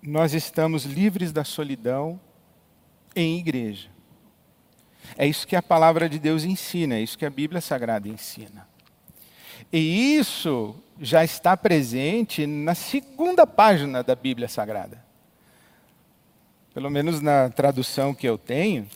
nós 0.01 0.33
estamos 0.33 0.85
livres 0.85 1.31
da 1.31 1.43
solidão 1.43 2.19
em 3.15 3.37
igreja. 3.37 3.89
É 5.17 5.25
isso 5.25 5.47
que 5.47 5.55
a 5.55 5.61
palavra 5.61 6.07
de 6.07 6.19
Deus 6.19 6.43
ensina, 6.43 6.95
é 6.95 7.01
isso 7.01 7.17
que 7.17 7.25
a 7.25 7.29
Bíblia 7.29 7.61
Sagrada 7.61 8.07
ensina. 8.07 8.67
E 9.71 10.15
isso 10.15 10.75
já 10.99 11.23
está 11.23 11.55
presente 11.55 12.45
na 12.45 12.75
segunda 12.75 13.45
página 13.45 14.03
da 14.03 14.15
Bíblia 14.15 14.47
Sagrada. 14.47 15.03
Pelo 16.73 16.89
menos 16.89 17.21
na 17.21 17.49
tradução 17.49 18.13
que 18.13 18.27
eu 18.27 18.37
tenho, 18.37 18.87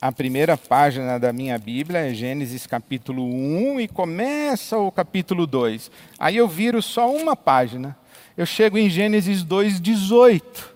a 0.00 0.12
primeira 0.12 0.56
página 0.56 1.18
da 1.18 1.32
minha 1.32 1.58
Bíblia 1.58 2.10
é 2.10 2.12
Gênesis 2.12 2.66
capítulo 2.66 3.24
1 3.24 3.80
e 3.80 3.88
começa 3.88 4.76
o 4.76 4.92
capítulo 4.92 5.46
2. 5.46 5.90
Aí 6.18 6.36
eu 6.36 6.46
viro 6.46 6.82
só 6.82 7.10
uma 7.10 7.34
página 7.34 7.96
eu 8.36 8.44
chego 8.44 8.76
em 8.76 8.90
Gênesis 8.90 9.44
2:18, 9.44 10.74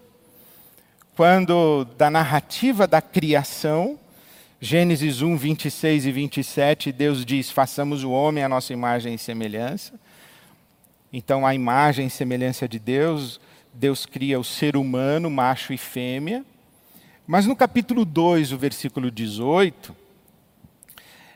quando 1.16 1.84
da 1.96 2.08
narrativa 2.08 2.86
da 2.86 3.02
criação, 3.02 3.98
Gênesis 4.60 5.22
1, 5.22 5.36
26 5.36 6.06
e 6.06 6.12
27, 6.12 6.92
Deus 6.92 7.24
diz: 7.24 7.50
façamos 7.50 8.04
o 8.04 8.10
homem 8.10 8.44
à 8.44 8.48
nossa 8.48 8.72
imagem 8.72 9.14
e 9.14 9.18
semelhança. 9.18 9.94
Então, 11.12 11.44
a 11.44 11.54
imagem 11.54 12.06
e 12.06 12.10
semelhança 12.10 12.68
de 12.68 12.78
Deus, 12.78 13.40
Deus 13.74 14.06
cria 14.06 14.38
o 14.38 14.44
ser 14.44 14.76
humano, 14.76 15.28
macho 15.28 15.72
e 15.72 15.78
fêmea. 15.78 16.44
Mas 17.26 17.46
no 17.46 17.56
capítulo 17.56 18.04
2, 18.04 18.52
o 18.52 18.58
versículo 18.58 19.10
18, 19.10 19.94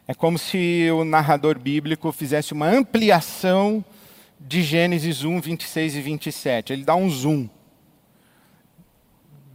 é 0.06 0.14
como 0.14 0.38
se 0.38 0.88
o 0.92 1.04
narrador 1.04 1.58
bíblico 1.58 2.12
fizesse 2.12 2.52
uma 2.52 2.68
ampliação 2.68 3.84
de 4.46 4.62
Gênesis 4.62 5.24
1, 5.24 5.40
26 5.40 5.96
e 5.96 6.00
27. 6.00 6.72
Ele 6.72 6.84
dá 6.84 6.94
um 6.94 7.08
zoom. 7.08 7.48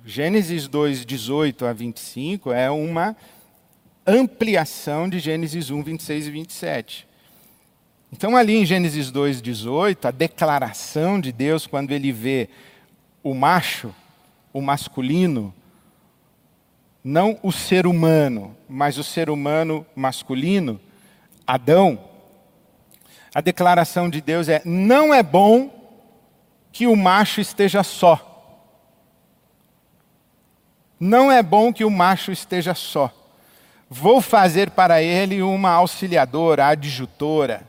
Gênesis 0.05 0.67
2, 0.67 1.05
18 1.05 1.65
a 1.65 1.73
25 1.73 2.51
é 2.51 2.71
uma 2.71 3.15
ampliação 4.05 5.09
de 5.09 5.19
Gênesis 5.19 5.69
1, 5.69 5.83
26 5.83 6.27
e 6.27 6.31
27. 6.31 7.07
Então, 8.11 8.37
ali 8.37 8.55
em 8.55 8.65
Gênesis 8.65 9.11
2, 9.11 9.41
18, 9.41 10.07
a 10.07 10.11
declaração 10.11 11.19
de 11.19 11.33
Deus, 11.33 11.67
quando 11.67 11.91
ele 11.91 12.13
vê 12.13 12.47
o 13.21 13.33
macho, 13.33 13.93
o 14.53 14.61
masculino, 14.61 15.53
não 17.03 17.37
o 17.43 17.51
ser 17.51 17.85
humano, 17.85 18.55
mas 18.67 18.97
o 18.97 19.03
ser 19.03 19.29
humano 19.29 19.85
masculino, 19.93 20.79
Adão, 21.45 21.99
a 23.37 23.41
declaração 23.41 24.09
de 24.09 24.19
Deus 24.19 24.49
é: 24.49 24.63
não 24.65 25.13
é 25.13 25.21
bom 25.21 25.69
que 26.71 26.87
o 26.87 26.95
macho 26.95 27.39
esteja 27.39 27.83
só. 27.83 28.23
Não 30.99 31.31
é 31.31 31.43
bom 31.43 31.71
que 31.71 31.85
o 31.85 31.91
macho 31.91 32.31
esteja 32.31 32.73
só. 32.73 33.13
Vou 33.87 34.21
fazer 34.21 34.71
para 34.71 35.03
ele 35.03 35.43
uma 35.43 35.69
auxiliadora, 35.69 36.65
adjutora. 36.65 37.61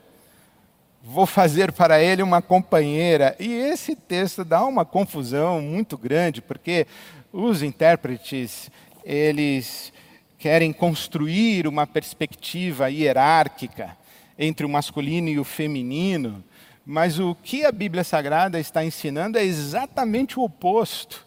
Vou 1.03 1.27
fazer 1.27 1.71
para 1.71 2.03
ele 2.03 2.23
uma 2.23 2.41
companheira. 2.41 3.37
E 3.39 3.53
esse 3.53 3.95
texto 3.95 4.47
dá 4.47 4.65
uma 4.65 4.87
confusão 4.87 5.61
muito 5.61 5.99
grande, 5.99 6.41
porque 6.41 6.87
os 7.31 7.63
intérpretes, 7.63 8.71
eles 9.05 9.93
querem 10.39 10.73
construir 10.73 11.69
uma 11.69 11.87
perspectiva 11.87 12.91
hierárquica 12.91 13.95
entre 14.39 14.65
o 14.65 14.69
masculino 14.69 15.29
e 15.29 15.39
o 15.39 15.45
feminino, 15.45 16.45
mas 16.87 17.19
o 17.19 17.35
que 17.35 17.65
a 17.65 17.73
Bíblia 17.73 18.05
Sagrada 18.05 18.59
está 18.61 18.85
ensinando 18.85 19.37
é 19.37 19.45
exatamente 19.45 20.39
o 20.39 20.45
oposto. 20.45 21.27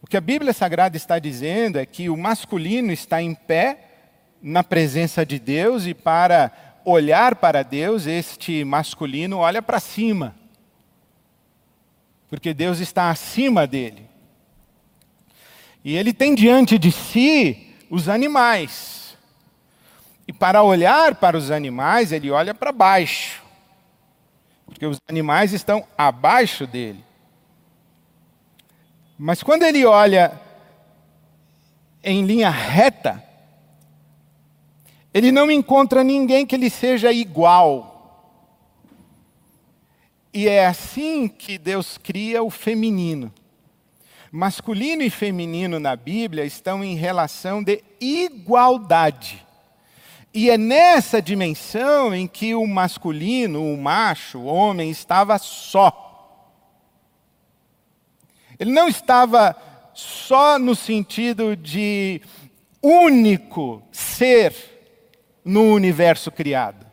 O 0.00 0.06
que 0.06 0.16
a 0.16 0.20
Bíblia 0.20 0.52
Sagrada 0.52 0.96
está 0.96 1.18
dizendo 1.18 1.78
é 1.78 1.84
que 1.84 2.08
o 2.08 2.16
masculino 2.16 2.92
está 2.92 3.20
em 3.20 3.34
pé 3.34 3.88
na 4.42 4.64
presença 4.64 5.26
de 5.26 5.38
Deus 5.38 5.86
e 5.86 5.92
para 5.92 6.50
olhar 6.84 7.36
para 7.36 7.62
Deus, 7.62 8.06
este 8.06 8.64
masculino 8.64 9.38
olha 9.38 9.60
para 9.60 9.78
cima. 9.78 10.34
Porque 12.28 12.54
Deus 12.54 12.78
está 12.78 13.10
acima 13.10 13.66
dele. 13.66 14.08
E 15.84 15.96
ele 15.96 16.12
tem 16.12 16.34
diante 16.34 16.78
de 16.78 16.92
si 16.92 17.74
os 17.90 18.08
animais. 18.08 18.99
E 20.30 20.32
para 20.32 20.62
olhar 20.62 21.16
para 21.16 21.36
os 21.36 21.50
animais, 21.50 22.12
ele 22.12 22.30
olha 22.30 22.54
para 22.54 22.70
baixo. 22.70 23.42
Porque 24.64 24.86
os 24.86 25.00
animais 25.08 25.52
estão 25.52 25.84
abaixo 25.98 26.68
dele. 26.68 27.04
Mas 29.18 29.42
quando 29.42 29.64
ele 29.64 29.84
olha 29.84 30.40
em 32.04 32.24
linha 32.24 32.48
reta, 32.48 33.20
ele 35.12 35.32
não 35.32 35.50
encontra 35.50 36.04
ninguém 36.04 36.46
que 36.46 36.56
lhe 36.56 36.70
seja 36.70 37.10
igual. 37.10 38.46
E 40.32 40.46
é 40.46 40.64
assim 40.64 41.26
que 41.26 41.58
Deus 41.58 41.98
cria 41.98 42.40
o 42.40 42.50
feminino. 42.50 43.34
Masculino 44.30 45.02
e 45.02 45.10
feminino 45.10 45.80
na 45.80 45.96
Bíblia 45.96 46.44
estão 46.44 46.84
em 46.84 46.94
relação 46.94 47.64
de 47.64 47.82
igualdade. 48.00 49.49
E 50.32 50.48
é 50.48 50.56
nessa 50.56 51.20
dimensão 51.20 52.14
em 52.14 52.26
que 52.26 52.54
o 52.54 52.66
masculino, 52.66 53.72
o 53.72 53.76
macho, 53.76 54.38
o 54.38 54.44
homem, 54.44 54.90
estava 54.90 55.38
só. 55.38 56.06
Ele 58.58 58.70
não 58.70 58.88
estava 58.88 59.56
só 59.92 60.58
no 60.58 60.74
sentido 60.74 61.56
de 61.56 62.22
único 62.82 63.82
ser 63.90 64.54
no 65.44 65.72
universo 65.72 66.30
criado. 66.30 66.86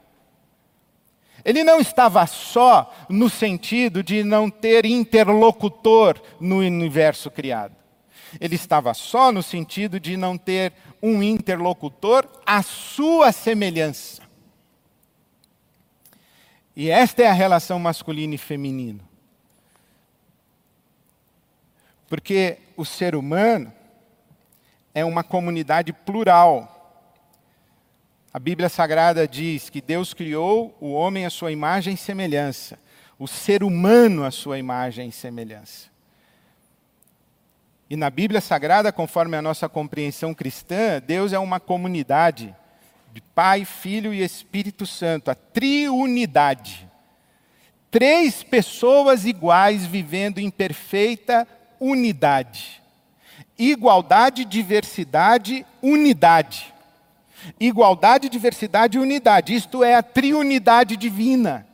Ele 1.46 1.64
não 1.64 1.80
estava 1.80 2.26
só 2.26 2.94
no 3.08 3.30
sentido 3.30 4.04
de 4.04 4.24
não 4.24 4.50
ter 4.50 4.86
interlocutor 4.86 6.20
no 6.42 6.58
universo 6.58 7.32
criado. 7.32 7.76
Ele 8.40 8.56
estava 8.56 8.94
só 8.94 9.32
no 9.32 9.42
sentido 9.42 10.00
de 10.00 10.18
não 10.18 10.38
ter 10.38 10.74
um 11.02 11.22
interlocutor 11.22 12.28
à 12.46 12.62
sua 12.62 13.32
semelhança. 13.32 14.22
E 16.76 16.90
esta 16.90 17.24
é 17.24 17.28
a 17.28 17.34
relação 17.34 17.80
masculino 17.80 18.36
e 18.36 18.38
feminino. 18.38 19.02
Porque 22.08 22.60
o 22.76 22.86
ser 22.86 23.16
humano 23.16 23.74
é 24.94 25.04
uma 25.04 25.24
comunidade 25.24 25.92
plural. 25.92 26.74
A 28.34 28.40
Bíblia 28.40 28.70
Sagrada 28.70 29.28
diz 29.28 29.70
que 29.70 29.82
Deus 29.82 30.14
criou 30.14 30.78
o 30.80 30.92
homem 30.92 31.26
à 31.26 31.30
sua 31.30 31.52
imagem 31.52 31.96
e 31.96 31.98
semelhança, 31.98 32.80
o 33.18 33.28
ser 33.28 33.64
humano 33.64 34.24
à 34.24 34.32
sua 34.32 34.60
imagem 34.60 35.10
e 35.10 35.12
semelhança. 35.12 35.97
E 37.90 37.96
na 37.96 38.10
Bíblia 38.10 38.42
Sagrada, 38.42 38.92
conforme 38.92 39.38
a 39.38 39.42
nossa 39.42 39.70
compreensão 39.70 40.34
cristã, 40.34 41.02
Deus 41.06 41.32
é 41.32 41.40
uma 41.40 41.60
comunidade 41.60 42.54
de 43.14 43.22
Pai, 43.22 43.64
Filho 43.64 44.14
e 44.14 44.22
Espírito 44.22 44.86
Santo, 44.86 45.32
a 45.32 45.36
triunidade. 45.36 46.88
Três 47.90 48.44
pessoas 48.44 49.26
iguais 49.26 49.86
vivendo 49.86 50.40
em 50.40 50.50
perfeita 50.50 51.48
unidade. 51.80 52.82
Igualdade, 53.58 54.44
diversidade, 54.44 55.66
unidade. 55.82 56.74
Igualdade, 57.60 58.28
diversidade 58.28 58.98
e 58.98 59.02
unidade. 59.02 59.56
Isto 59.56 59.84
é 59.84 59.96
a 59.96 60.04
triunidade 60.04 60.98
divina. 60.98 61.66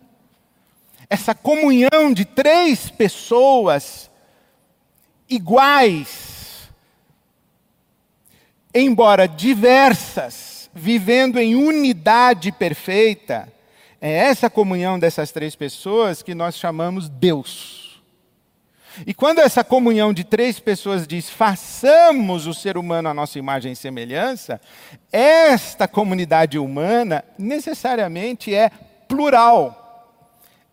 Essa 1.10 1.34
comunhão 1.34 2.14
de 2.14 2.24
três 2.24 2.90
pessoas 2.92 4.10
iguais, 5.36 6.70
embora 8.74 9.28
diversas, 9.28 10.70
vivendo 10.74 11.40
em 11.40 11.56
unidade 11.56 12.52
perfeita, 12.52 13.52
é 14.02 14.12
essa 14.12 14.50
comunhão 14.50 15.00
dessas 15.00 15.32
três 15.32 15.56
pessoas 15.56 16.22
que 16.22 16.36
nós 16.36 16.58
chamamos 16.58 17.08
Deus. 17.08 17.84
E 19.08 19.14
quando 19.14 19.40
essa 19.40 19.64
comunhão 19.64 20.14
de 20.14 20.24
três 20.24 20.60
pessoas 20.60 21.08
diz, 21.08 21.30
façamos 21.30 22.46
o 22.46 22.54
ser 22.54 22.78
humano 22.78 23.10
à 23.10 23.14
nossa 23.14 23.40
imagem 23.40 23.72
e 23.72 23.76
semelhança, 23.76 24.62
esta 25.12 25.88
comunidade 25.88 26.60
humana 26.60 27.24
necessariamente 27.38 28.54
é 28.54 28.70
plural. 29.08 30.12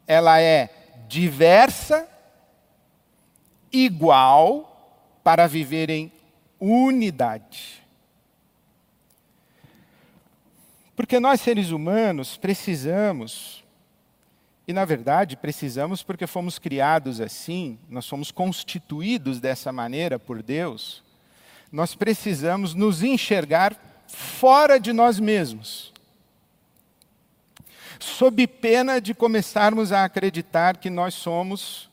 Ela 0.06 0.40
é 0.40 0.68
diversa, 1.08 2.06
igual 3.72 4.66
para 5.22 5.46
viver 5.46 5.90
em 5.90 6.12
unidade. 6.58 7.80
Porque 10.94 11.18
nós, 11.18 11.40
seres 11.40 11.70
humanos, 11.70 12.36
precisamos, 12.36 13.64
e 14.68 14.72
na 14.72 14.84
verdade 14.84 15.36
precisamos 15.36 16.02
porque 16.02 16.26
fomos 16.26 16.58
criados 16.58 17.20
assim, 17.20 17.78
nós 17.88 18.04
somos 18.04 18.30
constituídos 18.30 19.40
dessa 19.40 19.72
maneira 19.72 20.18
por 20.18 20.42
Deus, 20.42 21.02
nós 21.72 21.94
precisamos 21.94 22.74
nos 22.74 23.02
enxergar 23.02 23.74
fora 24.06 24.78
de 24.78 24.92
nós 24.92 25.18
mesmos. 25.18 25.92
Sob 27.98 28.46
pena 28.46 29.00
de 29.00 29.14
começarmos 29.14 29.92
a 29.92 30.04
acreditar 30.04 30.76
que 30.76 30.88
nós 30.88 31.14
somos 31.14 31.89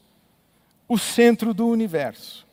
o 0.87 0.97
centro 0.97 1.53
do 1.53 1.67
universo. 1.67 2.47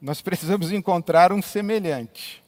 Nós 0.00 0.20
precisamos 0.22 0.70
encontrar 0.70 1.32
um 1.32 1.42
semelhante. 1.42 2.40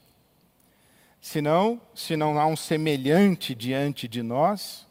Senão, 1.21 1.81
se 1.95 2.17
não 2.17 2.39
há 2.39 2.47
um 2.47 2.57
semelhante 2.57 3.55
diante 3.55 4.09
de 4.09 4.23
nós, 4.23 4.87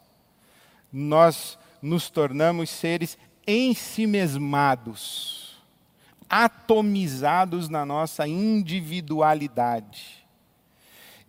nós 0.92 1.58
nos 1.82 2.08
tornamos 2.10 2.70
seres 2.70 3.18
ensimesmados, 3.46 5.58
atomizados 6.28 7.68
na 7.68 7.84
nossa 7.84 8.28
individualidade. 8.28 10.19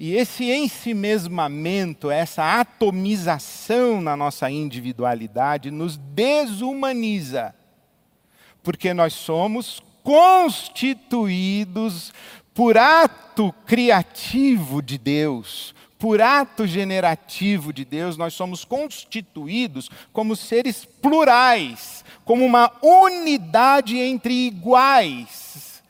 E 0.04 0.16
esse 0.16 0.50
ensimesmamento, 0.50 2.10
essa 2.10 2.60
atomização 2.60 4.02
na 4.02 4.18
nossa 4.18 4.50
individualidade, 4.50 5.70
nos 5.70 5.96
desumaniza, 5.96 7.54
porque 8.64 8.96
nós 8.96 9.14
somos 9.14 9.80
constituídos 10.02 12.12
por 12.52 12.80
ato 12.80 13.54
criativo 13.68 14.82
de 14.82 14.98
Deus, 14.98 15.76
por 16.00 16.20
ato 16.20 16.66
generativo 16.66 17.72
de 17.72 17.86
Deus, 17.86 18.18
nós 18.18 18.34
somos 18.34 18.66
constituídos 18.66 19.88
como 20.12 20.36
seres 20.36 20.84
plurais, 20.84 22.04
como 22.26 22.44
uma 22.44 22.72
unidade 22.82 24.00
entre 24.00 24.48
iguais. 24.48 25.84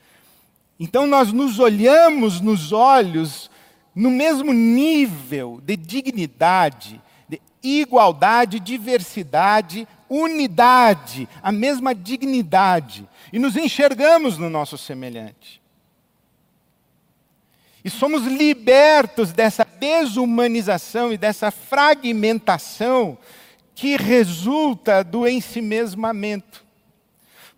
Então 0.78 1.08
nós 1.08 1.32
nos 1.32 1.60
olhamos 1.60 2.42
nos 2.42 2.74
olhos 2.74 3.50
no 3.94 4.10
mesmo 4.10 4.54
nível 4.54 5.60
de 5.64 5.76
dignidade, 5.76 7.02
de 7.28 7.42
igualdade, 7.62 8.60
diversidade, 8.60 9.88
unidade, 10.10 11.28
a 11.42 11.52
mesma 11.52 11.96
dignidade, 11.96 13.08
e 13.32 13.40
nos 13.40 13.56
enxergamos 13.56 14.38
no 14.38 14.50
nosso 14.50 14.78
semelhante. 14.78 15.62
E 17.84 17.90
somos 17.90 18.26
libertos 18.26 19.32
dessa 19.32 19.66
desumanização 19.66 21.12
e 21.12 21.18
dessa 21.18 21.50
fragmentação 21.50 23.18
que 23.74 23.98
resulta 23.98 25.04
do 25.04 25.28
ensimesmamento. 25.28 26.64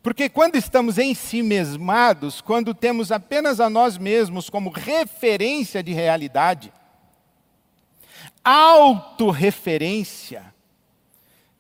Porque 0.04 0.28
quando 0.28 0.58
estamos 0.58 0.98
ensimesmados, 0.98 2.42
quando 2.42 2.74
temos 2.74 3.10
apenas 3.10 3.62
a 3.62 3.70
nós 3.70 3.98
mesmos 3.98 4.50
como 4.50 4.70
referência 4.70 5.82
de 5.82 5.94
realidade, 5.94 6.74
autorreferência, 8.44 10.54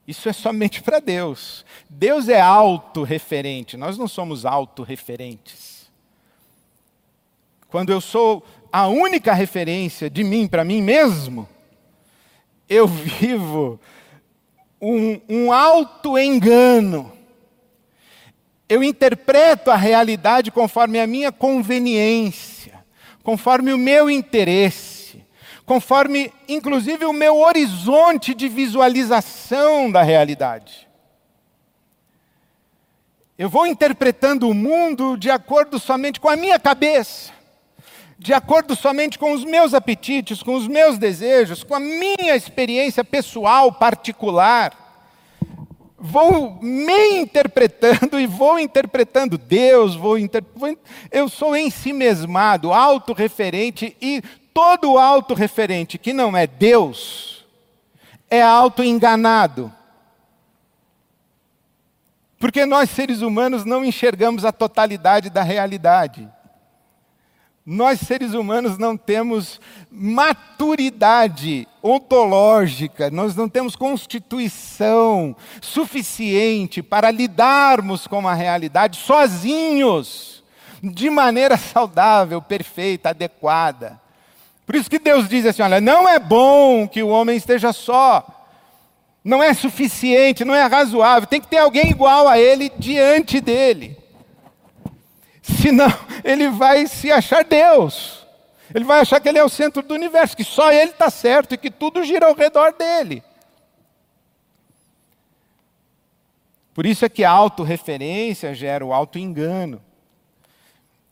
isso 0.05 0.27
é 0.27 0.33
somente 0.33 0.83
para 0.83 0.99
Deus. 0.99 1.65
Deus 1.89 2.27
é 2.27 2.41
autorreferente, 2.41 3.77
nós 3.77 3.97
não 3.97 4.09
somos 4.09 4.45
autorreferentes. 4.45 5.89
Quando 7.69 7.93
eu 7.93 8.01
sou 8.01 8.45
a 8.69 8.87
única 8.87 9.33
referência 9.33 10.09
de 10.09 10.21
mim 10.21 10.49
para 10.49 10.65
mim 10.65 10.81
mesmo, 10.81 11.47
eu 12.67 12.89
vivo 12.91 13.79
um, 14.81 15.21
um 15.29 15.53
auto-engano 15.53 17.22
eu 18.73 18.83
interpreto 18.83 19.69
a 19.69 19.75
realidade 19.75 20.49
conforme 20.49 20.99
a 20.99 21.05
minha 21.05 21.31
conveniência, 21.31 22.83
conforme 23.21 23.71
o 23.71 23.77
meu 23.77 24.09
interesse, 24.09 25.23
conforme, 25.63 26.33
inclusive, 26.49 27.05
o 27.05 27.13
meu 27.13 27.37
horizonte 27.39 28.33
de 28.33 28.49
visualização 28.49 29.91
da 29.91 30.01
realidade. 30.01 30.87
Eu 33.37 33.47
vou 33.47 33.67
interpretando 33.67 34.49
o 34.49 34.55
mundo 34.55 35.17
de 35.17 35.29
acordo 35.29 35.77
somente 35.77 36.19
com 36.19 36.29
a 36.29 36.35
minha 36.35 36.57
cabeça, 36.57 37.31
de 38.17 38.33
acordo 38.33 38.75
somente 38.75 39.19
com 39.19 39.33
os 39.33 39.45
meus 39.45 39.75
apetites, 39.75 40.41
com 40.41 40.55
os 40.55 40.67
meus 40.67 40.97
desejos, 40.97 41.63
com 41.63 41.75
a 41.75 41.79
minha 41.79 42.35
experiência 42.35 43.03
pessoal 43.03 43.71
particular 43.71 44.82
vou 46.05 46.59
me 46.61 47.21
interpretando 47.21 48.19
e 48.19 48.27
vou 48.27 48.59
interpretando 48.59 49.37
Deus, 49.37 49.95
vou, 49.95 50.17
inter... 50.17 50.43
eu 51.09 51.29
sou 51.29 51.55
em 51.55 51.69
si 51.69 51.93
mesmado, 51.93 52.73
autorreferente 52.73 53.95
e 54.01 54.21
todo 54.53 54.97
autorreferente 54.97 55.97
que 55.97 56.11
não 56.11 56.35
é 56.35 56.45
Deus 56.45 57.45
é 58.29 58.41
auto-enganado. 58.41 59.71
Porque 62.37 62.65
nós 62.65 62.89
seres 62.89 63.21
humanos 63.21 63.63
não 63.63 63.85
enxergamos 63.85 64.43
a 64.43 64.51
totalidade 64.51 65.29
da 65.29 65.41
realidade. 65.41 66.27
Nós, 67.65 68.01
seres 68.01 68.33
humanos, 68.33 68.77
não 68.77 68.97
temos 68.97 69.59
maturidade 69.89 71.65
ontológica, 71.81 73.09
nós 73.09 73.37
não 73.37 73.47
temos 73.47 73.73
constituição 73.73 75.33
suficiente 75.61 76.83
para 76.83 77.09
lidarmos 77.09 78.05
com 78.05 78.27
a 78.27 78.33
realidade 78.33 78.97
sozinhos, 78.97 80.43
de 80.83 81.09
maneira 81.09 81.55
saudável, 81.55 82.41
perfeita, 82.41 83.09
adequada. 83.11 83.97
Por 84.65 84.75
isso 84.75 84.89
que 84.89 84.99
Deus 84.99 85.29
diz 85.29 85.45
assim: 85.45 85.61
olha, 85.61 85.79
não 85.79 86.07
é 86.07 86.19
bom 86.19 86.85
que 86.85 87.01
o 87.01 87.07
homem 87.07 87.37
esteja 87.37 87.71
só, 87.71 88.25
não 89.23 89.41
é 89.41 89.53
suficiente, 89.53 90.43
não 90.43 90.53
é 90.53 90.65
razoável, 90.65 91.29
tem 91.29 91.39
que 91.39 91.47
ter 91.47 91.59
alguém 91.59 91.89
igual 91.89 92.27
a 92.27 92.37
ele 92.37 92.69
diante 92.77 93.39
dele. 93.39 94.02
Senão, 95.43 95.91
ele 96.23 96.49
vai 96.49 96.87
se 96.87 97.11
achar 97.11 97.43
Deus. 97.43 98.25
Ele 98.73 98.85
vai 98.85 99.01
achar 99.01 99.19
que 99.19 99.27
ele 99.27 99.37
é 99.37 99.43
o 99.43 99.49
centro 99.49 99.83
do 99.83 99.93
universo, 99.93 100.37
que 100.37 100.43
só 100.43 100.71
ele 100.71 100.91
está 100.91 101.09
certo 101.09 101.53
e 101.53 101.57
que 101.57 101.69
tudo 101.69 102.03
gira 102.03 102.27
ao 102.27 102.33
redor 102.33 102.73
dele. 102.73 103.21
Por 106.73 106.85
isso 106.85 107.05
é 107.05 107.09
que 107.09 107.25
a 107.25 107.29
autorreferência 107.29 108.55
gera 108.55 108.85
o 108.85 108.93
auto-engano. 108.93 109.81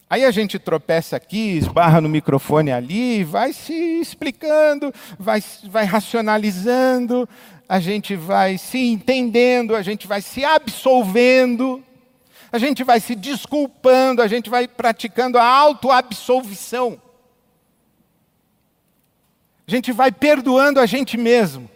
Aí 0.09 0.25
a 0.25 0.31
gente 0.31 0.57
tropeça 0.57 1.15
aqui, 1.15 1.57
esbarra 1.57 2.01
no 2.01 2.09
microfone 2.09 2.71
ali, 2.71 3.23
vai 3.23 3.53
se 3.53 3.73
explicando, 3.73 4.93
vai, 5.19 5.43
vai 5.65 5.85
racionalizando, 5.85 7.29
a 7.67 7.79
gente 7.79 8.15
vai 8.15 8.57
se 8.57 8.79
entendendo, 8.79 9.75
a 9.75 9.81
gente 9.81 10.07
vai 10.07 10.21
se 10.21 10.43
absolvendo 10.43 11.83
a 12.51 12.57
gente 12.57 12.83
vai 12.83 12.99
se 12.99 13.15
desculpando, 13.15 14.21
a 14.21 14.27
gente 14.27 14.49
vai 14.49 14.67
praticando 14.67 15.37
a 15.37 15.45
autoabsolvição. 15.45 17.01
A 19.65 19.71
gente 19.71 19.93
vai 19.93 20.11
perdoando 20.11 20.79
a 20.79 20.85
gente 20.85 21.17
mesmo. 21.17 21.69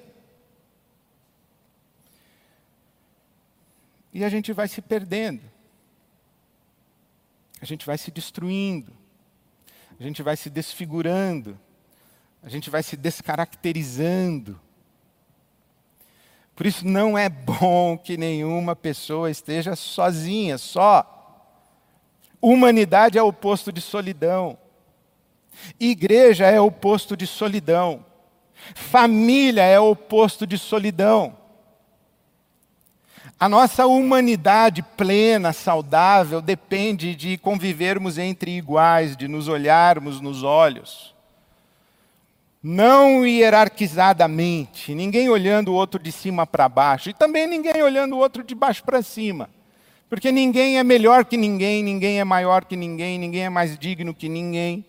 E 4.14 4.24
a 4.24 4.30
gente 4.30 4.52
vai 4.52 4.68
se 4.68 4.82
perdendo. 4.82 5.42
A 7.62 7.66
gente 7.66 7.86
vai 7.86 7.98
se 7.98 8.12
destruindo. 8.12 8.92
A 9.98 10.04
gente 10.04 10.22
vai 10.22 10.36
se 10.36 10.50
desfigurando. 10.50 11.58
A 12.44 12.50
gente 12.50 12.70
vai 12.70 12.84
se 12.84 12.98
descaracterizando. 12.98 14.60
Por 16.56 16.66
isso 16.66 16.88
não 16.88 17.18
é 17.18 17.28
bom 17.28 17.98
que 17.98 18.16
nenhuma 18.16 18.76
pessoa 18.76 19.30
esteja 19.30 19.76
sozinha, 19.76 20.58
só. 20.58 21.12
Humanidade 22.42 23.18
é 23.18 23.24
o 23.24 23.28
oposto 23.28 23.72
de 23.72 23.82
solidão. 23.82 24.58
Igreja 25.80 26.46
é 26.46 26.60
o 26.60 26.68
oposto 26.68 27.18
de 27.18 27.28
solidão. 27.28 28.06
Família 28.74 29.64
é 29.64 29.80
o 29.80 29.92
oposto 29.92 30.48
de 30.48 30.58
solidão. 30.58 31.38
A 33.38 33.50
nossa 33.50 33.86
humanidade 33.86 34.82
plena, 34.82 35.52
saudável, 35.52 36.42
depende 36.42 37.14
de 37.16 37.38
convivermos 37.38 38.18
entre 38.18 38.52
iguais, 38.52 39.18
de 39.18 39.28
nos 39.28 39.50
olharmos 39.50 40.22
nos 40.22 40.42
olhos 40.42 41.15
não 42.68 43.28
hierarquizadamente, 43.28 44.96
ninguém 44.96 45.30
olhando 45.30 45.68
o 45.68 45.76
outro 45.76 46.02
de 46.02 46.12
cima 46.12 46.48
para 46.48 46.68
baixo, 46.68 47.12
e 47.12 47.14
também 47.14 47.46
ninguém 47.46 47.80
olhando 47.84 48.16
o 48.16 48.18
outro 48.18 48.44
de 48.44 48.56
baixo 48.56 48.84
para 48.84 49.04
cima. 49.04 49.52
Porque 50.10 50.32
ninguém 50.32 50.80
é 50.80 50.84
melhor 50.84 51.26
que 51.26 51.38
ninguém, 51.38 51.84
ninguém 51.84 52.20
é 52.20 52.24
maior 52.24 52.66
que 52.66 52.76
ninguém, 52.76 53.20
ninguém 53.20 53.44
é 53.44 53.50
mais 53.52 53.78
digno 53.78 54.16
que 54.16 54.28
ninguém. 54.28 54.84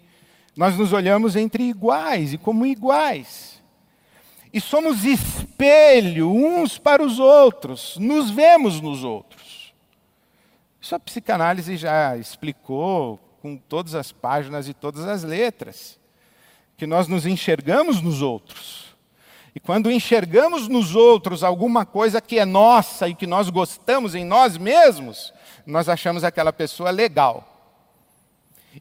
Nós 0.57 0.75
nos 0.75 0.95
olhamos 0.95 1.37
entre 1.37 1.65
iguais 1.65 2.33
e 2.33 2.39
como 2.39 2.65
iguais. 2.65 3.63
E 4.51 4.59
somos 4.59 5.05
espelho 5.05 6.33
uns 6.33 6.79
para 6.79 7.03
os 7.03 7.19
outros, 7.19 7.99
nos 7.99 8.31
vemos 8.31 8.81
nos 8.81 9.05
outros. 9.05 9.75
Isso 10.81 10.95
a 10.95 10.99
psicanálise 10.99 11.77
já 11.77 12.17
explicou 12.17 13.21
com 13.43 13.55
todas 13.55 13.95
as 13.95 14.13
páginas 14.13 14.67
e 14.67 14.73
todas 14.73 15.07
as 15.07 15.23
letras 15.23 15.99
que 16.77 16.87
nós 16.87 17.09
nos 17.09 17.27
enxergamos 17.27 18.01
nos 18.03 18.23
outros. 18.23 18.87
E 19.55 19.61
quando 19.61 19.91
enxergamos 19.91 20.69
nos 20.69 20.95
outros 20.95 21.43
alguma 21.43 21.87
coisa 21.87 22.21
que 22.21 22.39
é 22.39 22.45
nossa 22.45 23.09
e 23.09 23.15
que 23.15 23.27
nós 23.27 23.49
gostamos 23.49 24.15
em 24.15 24.23
nós 24.25 24.59
mesmos, 24.59 25.33
nós 25.67 25.89
achamos 25.89 26.23
aquela 26.23 26.53
pessoa 26.53 26.91
legal. 26.91 27.57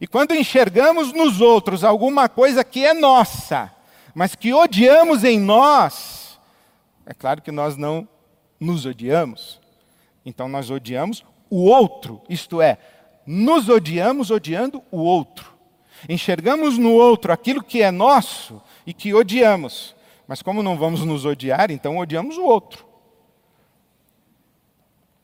E 0.02 0.06
quando 0.06 0.36
enxergamos 0.36 1.14
nos 1.14 1.40
outros 1.40 1.86
alguma 1.86 2.28
coisa 2.28 2.64
que 2.66 2.84
é 2.86 2.94
nossa, 2.94 3.72
mas 4.14 4.36
que 4.36 4.54
odiamos 4.54 5.24
em 5.24 5.40
nós, 5.40 6.38
é 7.06 7.14
claro 7.14 7.42
que 7.42 7.52
nós 7.52 7.78
não 7.78 8.06
nos 8.60 8.86
odiamos, 8.86 9.62
então 10.26 10.50
nós 10.50 10.70
odiamos 10.70 11.24
o 11.50 11.64
outro, 11.64 12.22
isto 12.28 12.62
é, 12.62 12.78
nos 13.26 13.70
odiamos 13.70 14.30
odiando 14.30 14.84
o 14.92 14.98
outro. 14.98 15.55
Enxergamos 16.08 16.78
no 16.78 16.92
outro 16.92 17.32
aquilo 17.32 17.64
que 17.64 17.82
é 17.82 17.92
nosso 17.92 18.62
e 18.86 18.94
que 18.94 19.14
odiamos. 19.14 19.96
Mas 20.28 20.42
como 20.42 20.64
não 20.64 20.78
vamos 20.78 21.04
nos 21.06 21.26
odiar, 21.26 21.72
então 21.72 21.98
odiamos 21.98 22.38
o 22.38 22.44
outro. 22.44 22.86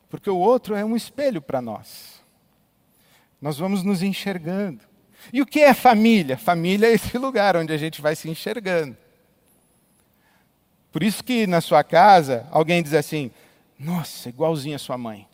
Porque 0.10 0.30
o 0.30 0.38
outro 0.38 0.76
é 0.76 0.84
um 0.84 0.96
espelho 0.96 1.42
para 1.42 1.62
nós. 1.62 2.22
Nós 3.42 3.58
vamos 3.58 3.84
nos 3.84 4.04
enxergando. 4.04 4.84
E 5.32 5.42
o 5.42 5.46
que 5.46 5.62
é 5.62 5.74
família? 5.74 6.38
Família 6.38 6.88
é 6.88 6.94
esse 6.94 7.18
lugar 7.18 7.56
onde 7.56 7.72
a 7.74 7.78
gente 7.78 8.02
vai 8.02 8.16
se 8.16 8.30
enxergando. 8.30 8.98
Por 10.92 11.02
isso 11.04 11.24
que 11.24 11.48
na 11.48 11.62
sua 11.62 11.84
casa 11.84 12.48
alguém 12.52 12.84
diz 12.84 12.94
assim: 12.94 13.32
"Nossa, 13.80 14.30
igualzinho 14.30 14.76
a 14.76 14.80
sua 14.80 14.98
mãe". 14.98 15.28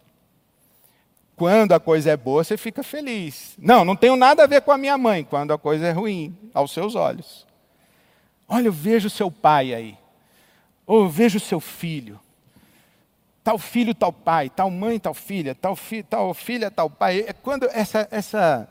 Quando 1.37 1.73
a 1.73 1.79
coisa 1.79 2.09
é 2.09 2.17
boa, 2.17 2.43
você 2.43 2.57
fica 2.57 2.81
feliz. 2.81 3.53
Não, 3.59 3.85
não 3.85 3.95
tenho 3.95 4.15
nada 4.15 4.43
a 4.43 4.47
ver 4.47 4.61
com 4.63 4.71
a 4.71 4.77
minha 4.77 4.97
mãe, 4.97 5.23
quando 5.23 5.53
a 5.53 5.57
coisa 5.57 5.85
é 5.85 5.91
ruim, 5.91 6.35
aos 6.51 6.71
seus 6.71 6.95
olhos. 6.95 7.45
Olha, 8.47 8.69
eu 8.69 8.73
vejo 8.73 9.07
seu 9.07 9.29
pai 9.29 9.71
aí. 9.71 9.95
Ou 10.83 11.03
eu 11.03 11.09
vejo 11.09 11.39
seu 11.39 11.59
filho. 11.59 12.19
Tal 13.43 13.59
filho, 13.59 13.93
tal 13.93 14.11
pai, 14.11 14.49
tal 14.49 14.71
mãe, 14.71 14.99
tal 14.99 15.13
filha, 15.13 15.53
tal, 15.53 15.75
fi, 15.75 16.01
tal 16.01 16.33
filha, 16.33 16.71
tal 16.71 16.89
pai. 16.89 17.23
É 17.27 17.33
quando 17.33 17.69
essa, 17.71 18.07
essa. 18.09 18.67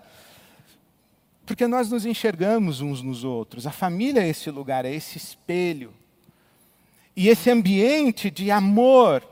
Porque 1.46 1.68
nós 1.68 1.88
nos 1.88 2.04
enxergamos 2.04 2.80
uns 2.80 3.00
nos 3.00 3.22
outros. 3.22 3.64
A 3.64 3.70
família 3.70 4.22
é 4.22 4.28
esse 4.28 4.50
lugar, 4.50 4.84
é 4.84 4.92
esse 4.92 5.16
espelho. 5.16 5.94
E 7.14 7.28
esse 7.28 7.48
ambiente 7.48 8.28
de 8.28 8.50
amor, 8.50 9.22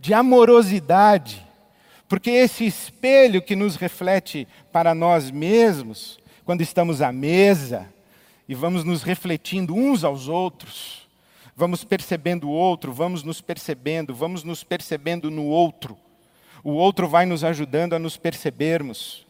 de 0.00 0.12
amorosidade, 0.12 1.45
porque 2.08 2.30
esse 2.30 2.64
espelho 2.64 3.42
que 3.42 3.56
nos 3.56 3.76
reflete 3.76 4.46
para 4.72 4.94
nós 4.94 5.30
mesmos, 5.30 6.18
quando 6.44 6.60
estamos 6.60 7.02
à 7.02 7.10
mesa 7.10 7.92
e 8.48 8.54
vamos 8.54 8.84
nos 8.84 9.02
refletindo 9.02 9.74
uns 9.74 10.04
aos 10.04 10.28
outros, 10.28 11.08
vamos 11.56 11.82
percebendo 11.82 12.48
o 12.48 12.52
outro, 12.52 12.92
vamos 12.92 13.24
nos 13.24 13.40
percebendo, 13.40 14.14
vamos 14.14 14.44
nos 14.44 14.62
percebendo 14.62 15.30
no 15.30 15.46
outro. 15.46 15.96
O 16.62 16.72
outro 16.72 17.08
vai 17.08 17.26
nos 17.26 17.42
ajudando 17.42 17.94
a 17.94 17.98
nos 17.98 18.16
percebermos. 18.16 19.26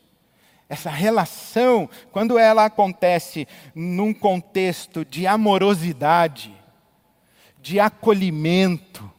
Essa 0.69 0.91
relação, 0.91 1.89
quando 2.11 2.39
ela 2.39 2.65
acontece 2.65 3.47
num 3.75 4.12
contexto 4.12 5.05
de 5.05 5.27
amorosidade, 5.27 6.53
de 7.62 7.81
acolhimento, 7.81 9.11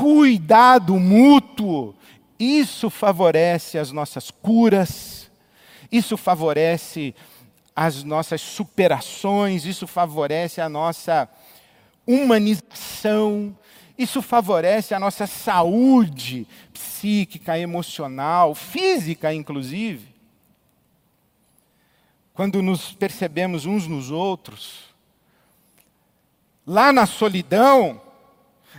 cuidado 0.00 0.98
mútuo, 0.98 1.94
isso 2.38 2.88
favorece 2.88 3.76
as 3.76 3.92
nossas 3.92 4.30
curas, 4.30 5.30
isso 5.92 6.16
favorece 6.16 7.14
as 7.76 8.02
nossas 8.02 8.40
superações, 8.40 9.66
isso 9.66 9.86
favorece 9.86 10.58
a 10.58 10.70
nossa 10.70 11.28
humanização, 12.06 13.54
isso 13.98 14.22
favorece 14.22 14.94
a 14.94 14.98
nossa 14.98 15.26
saúde 15.26 16.46
psíquica, 16.72 17.58
emocional, 17.58 18.54
física, 18.54 19.34
inclusive. 19.34 20.08
Quando 22.32 22.62
nos 22.62 22.94
percebemos 22.94 23.66
uns 23.66 23.86
nos 23.86 24.10
outros, 24.10 24.94
lá 26.66 26.90
na 26.90 27.04
solidão, 27.04 28.00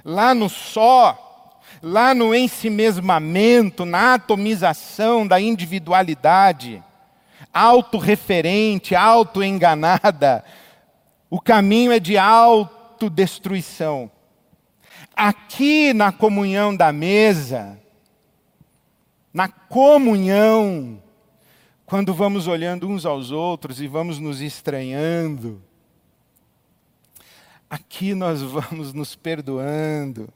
lá 0.04 0.34
no 0.34 0.50
só, 0.50 1.62
lá 1.82 2.14
no 2.14 2.36
ensimesmamento, 2.36 3.86
na 3.86 4.16
atomização 4.16 5.26
da 5.26 5.40
individualidade, 5.40 6.84
autorreferente, 7.54 8.96
autoenganada, 8.96 10.44
o 11.30 11.40
caminho 11.40 11.92
é 11.92 12.00
de 12.00 12.18
autodestruição. 12.18 14.12
Aqui 15.16 15.94
na 15.94 16.12
comunhão 16.12 16.76
da 16.76 16.92
mesa, 16.92 17.80
na 19.34 19.48
comunhão, 19.48 21.02
quando 21.86 22.14
vamos 22.14 22.48
olhando 22.48 22.88
uns 22.88 23.06
aos 23.06 23.32
outros 23.32 23.82
e 23.82 23.88
vamos 23.88 24.20
nos 24.20 24.42
estranhando, 24.42 25.62
Aqui 27.72 28.14
nós 28.14 28.42
vamos 28.42 28.92
nos 28.92 29.16
perdoando, 29.16 30.28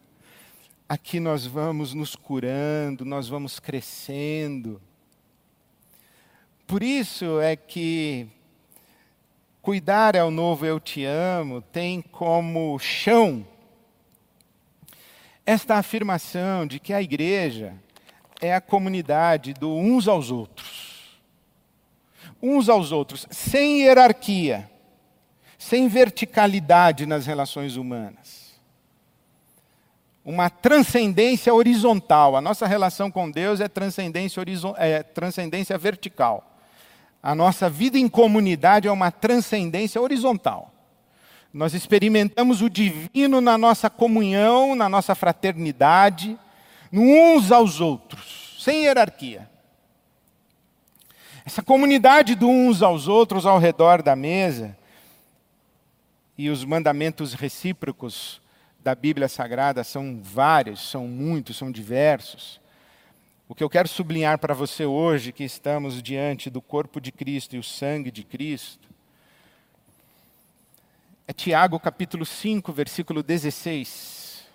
aqui 0.87 1.19
nós 1.19 1.45
vamos 1.45 1.93
nos 1.93 2.15
curando, 2.15 3.03
nós 3.03 3.27
vamos 3.27 3.59
crescendo. 3.59 4.81
Por 6.65 6.81
isso 6.81 7.41
é 7.41 7.57
que 7.57 8.25
cuidar 9.61 10.15
ao 10.15 10.31
novo 10.31 10.65
eu 10.65 10.79
te 10.79 11.03
amo 11.03 11.61
tem 11.61 12.01
como 12.01 12.79
chão 12.79 13.45
esta 15.45 15.75
afirmação 15.75 16.65
de 16.65 16.79
que 16.79 16.93
a 16.93 17.01
igreja 17.01 17.73
é 18.39 18.55
a 18.55 18.61
comunidade 18.61 19.53
do 19.53 19.75
uns 19.75 20.07
aos 20.07 20.31
outros. 20.31 21.19
Uns 22.41 22.69
aos 22.69 22.93
outros, 22.93 23.27
sem 23.29 23.81
hierarquia 23.81 24.73
sem 25.67 25.87
verticalidade 25.87 27.07
nas 27.07 27.25
relações 27.25 27.75
humanas. 27.75 28.53
Uma 30.23 30.47
transcendência 30.47 31.51
horizontal. 31.51 32.35
A 32.35 32.41
nossa 32.41 32.67
relação 32.67 33.09
com 33.09 33.31
Deus 33.31 33.59
é 33.59 33.67
transcendência, 33.67 34.43
é 34.77 35.01
transcendência 35.01 35.75
vertical. 35.75 36.55
A 37.21 37.33
nossa 37.33 37.67
vida 37.67 37.97
em 37.97 38.07
comunidade 38.07 38.87
é 38.87 38.91
uma 38.91 39.09
transcendência 39.09 39.99
horizontal. 39.99 40.71
Nós 41.51 41.73
experimentamos 41.73 42.61
o 42.61 42.69
divino 42.69 43.41
na 43.41 43.57
nossa 43.57 43.89
comunhão, 43.89 44.75
na 44.75 44.87
nossa 44.87 45.15
fraternidade, 45.15 46.37
uns 46.93 47.51
aos 47.51 47.81
outros, 47.81 48.55
sem 48.59 48.83
hierarquia. 48.83 49.49
Essa 51.43 51.63
comunidade 51.63 52.35
do 52.35 52.47
uns 52.47 52.83
aos 52.83 53.07
outros 53.07 53.47
ao 53.47 53.57
redor 53.57 54.03
da 54.03 54.15
mesa 54.15 54.77
e 56.37 56.49
os 56.49 56.65
mandamentos 56.65 57.33
recíprocos 57.33 58.41
da 58.83 58.93
Bíblia 58.93 59.27
Sagrada 59.27 59.83
são 59.83 60.19
vários, 60.21 60.89
são 60.89 61.07
muitos, 61.07 61.57
são 61.57 61.71
diversos. 61.71 62.59
O 63.47 63.55
que 63.55 63.63
eu 63.63 63.69
quero 63.69 63.87
sublinhar 63.87 64.37
para 64.37 64.53
você 64.53 64.85
hoje, 64.85 65.31
que 65.31 65.43
estamos 65.43 66.03
diante 66.03 66.49
do 66.49 66.61
corpo 66.61 66.99
de 66.99 67.11
Cristo 67.11 67.55
e 67.55 67.59
o 67.59 67.63
sangue 67.63 68.11
de 68.11 68.23
Cristo, 68.23 68.89
é 71.27 71.33
Tiago 71.33 71.79
capítulo 71.79 72.25
5, 72.25 72.71
versículo 72.73 73.23
16. 73.23 74.45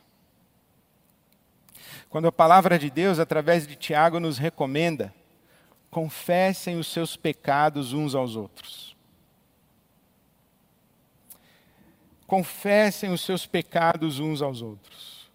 Quando 2.08 2.28
a 2.28 2.32
palavra 2.32 2.78
de 2.78 2.90
Deus, 2.90 3.18
através 3.18 3.66
de 3.66 3.74
Tiago, 3.74 4.20
nos 4.20 4.38
recomenda: 4.38 5.12
confessem 5.90 6.78
os 6.78 6.86
seus 6.86 7.16
pecados 7.16 7.92
uns 7.92 8.14
aos 8.14 8.36
outros 8.36 8.89
confessem 12.30 13.12
os 13.12 13.22
seus 13.22 13.44
pecados 13.44 14.20
uns 14.20 14.40
aos 14.40 14.62
outros. 14.62 15.28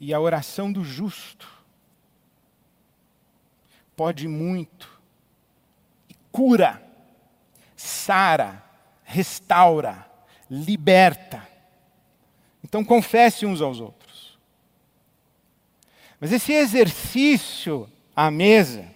E 0.00 0.14
a 0.14 0.18
oração 0.18 0.72
do 0.72 0.82
justo 0.82 1.46
pode 3.94 4.26
muito, 4.26 4.98
cura, 6.32 6.82
sara, 7.76 8.64
restaura, 9.04 10.10
liberta. 10.50 11.46
Então 12.64 12.82
confesse 12.82 13.44
uns 13.44 13.60
aos 13.60 13.80
outros. 13.80 14.38
Mas 16.18 16.32
esse 16.32 16.54
exercício 16.54 17.86
à 18.16 18.30
mesa, 18.30 18.91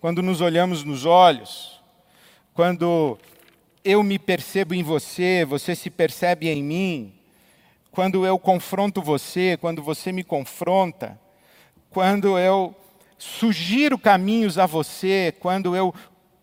quando 0.00 0.22
nos 0.22 0.40
olhamos 0.40 0.84
nos 0.84 1.04
olhos, 1.04 1.80
quando 2.54 3.18
eu 3.84 4.02
me 4.02 4.18
percebo 4.18 4.74
em 4.74 4.82
você, 4.82 5.44
você 5.44 5.74
se 5.74 5.90
percebe 5.90 6.48
em 6.48 6.62
mim, 6.62 7.12
quando 7.90 8.24
eu 8.24 8.38
confronto 8.38 9.02
você, 9.02 9.56
quando 9.60 9.82
você 9.82 10.12
me 10.12 10.22
confronta, 10.22 11.18
quando 11.90 12.38
eu 12.38 12.76
sugiro 13.16 13.98
caminhos 13.98 14.56
a 14.56 14.66
você, 14.66 15.34
quando 15.40 15.74
eu 15.74 15.92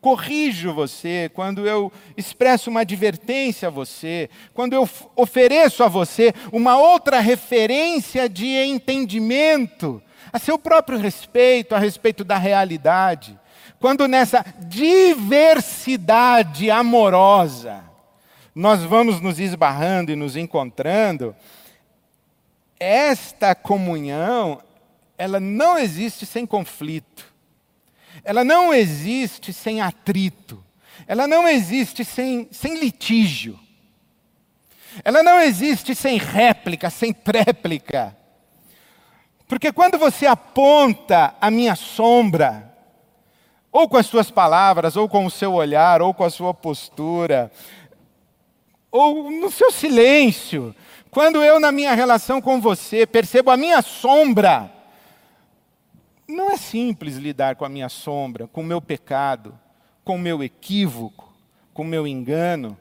corrijo 0.02 0.74
você, 0.74 1.32
quando 1.34 1.66
eu 1.66 1.92
expresso 2.18 2.70
uma 2.70 2.82
advertência 2.82 3.70
a 3.70 3.72
você, 3.72 4.30
quando 4.54 4.74
eu 4.74 4.88
ofereço 5.16 5.82
a 5.82 5.88
você 5.88 6.34
uma 6.52 6.78
outra 6.78 7.22
referência 7.22 8.28
de 8.28 8.48
entendimento 8.48 10.04
a 10.34 10.38
seu 10.38 10.60
próprio 10.60 11.00
respeito, 11.00 11.74
a 11.74 11.80
respeito 11.80 12.26
da 12.26 12.38
realidade, 12.38 13.40
quando 13.80 14.08
nessa 14.08 14.46
diversidade 14.60 16.72
amorosa 16.72 17.84
nós 18.54 18.84
vamos 18.84 19.20
nos 19.20 19.40
esbarrando 19.40 20.12
e 20.12 20.16
nos 20.16 20.38
encontrando, 20.38 21.36
esta 22.80 23.54
comunhão, 23.54 24.62
ela 25.18 25.40
não 25.40 25.78
existe 25.78 26.26
sem 26.26 26.46
conflito. 26.46 27.34
Ela 28.24 28.46
não 28.46 28.74
existe 28.74 29.52
sem 29.52 29.82
atrito. 29.82 30.64
Ela 31.06 31.28
não 31.28 31.48
existe 31.48 32.06
sem, 32.06 32.48
sem 32.52 32.80
litígio. 32.80 33.60
Ela 35.04 35.22
não 35.22 35.40
existe 35.40 35.94
sem 35.94 36.18
réplica, 36.18 36.90
sem 36.90 37.14
tréplica. 37.14 38.16
Porque 39.48 39.72
quando 39.72 39.98
você 39.98 40.26
aponta 40.26 41.36
a 41.40 41.52
minha 41.52 41.76
sombra, 41.76 42.75
ou 43.76 43.90
com 43.90 43.98
as 43.98 44.06
suas 44.06 44.32
palavras, 44.32 44.96
ou 44.96 45.10
com 45.10 45.26
o 45.26 45.30
seu 45.30 45.52
olhar, 45.52 46.02
ou 46.02 46.14
com 46.14 46.24
a 46.24 46.30
sua 46.30 46.54
postura, 46.54 47.52
ou 48.90 49.30
no 49.30 49.52
seu 49.52 49.70
silêncio, 49.70 50.74
quando 51.12 51.44
eu, 51.44 51.60
na 51.60 51.74
minha 51.74 51.94
relação 51.94 52.40
com 52.40 52.62
você, 52.62 53.06
percebo 53.06 53.52
a 53.52 53.58
minha 53.58 53.82
sombra, 53.82 54.72
não 56.26 56.50
é 56.50 56.56
simples 56.56 57.18
lidar 57.18 57.58
com 57.58 57.66
a 57.66 57.70
minha 57.70 57.90
sombra, 57.90 58.48
com 58.48 58.62
o 58.62 58.64
meu 58.64 58.82
pecado, 58.82 59.54
com 60.06 60.16
o 60.16 60.20
meu 60.20 60.42
equívoco, 60.42 61.34
com 61.74 61.82
o 61.82 61.86
meu 61.86 62.08
engano, 62.08 62.78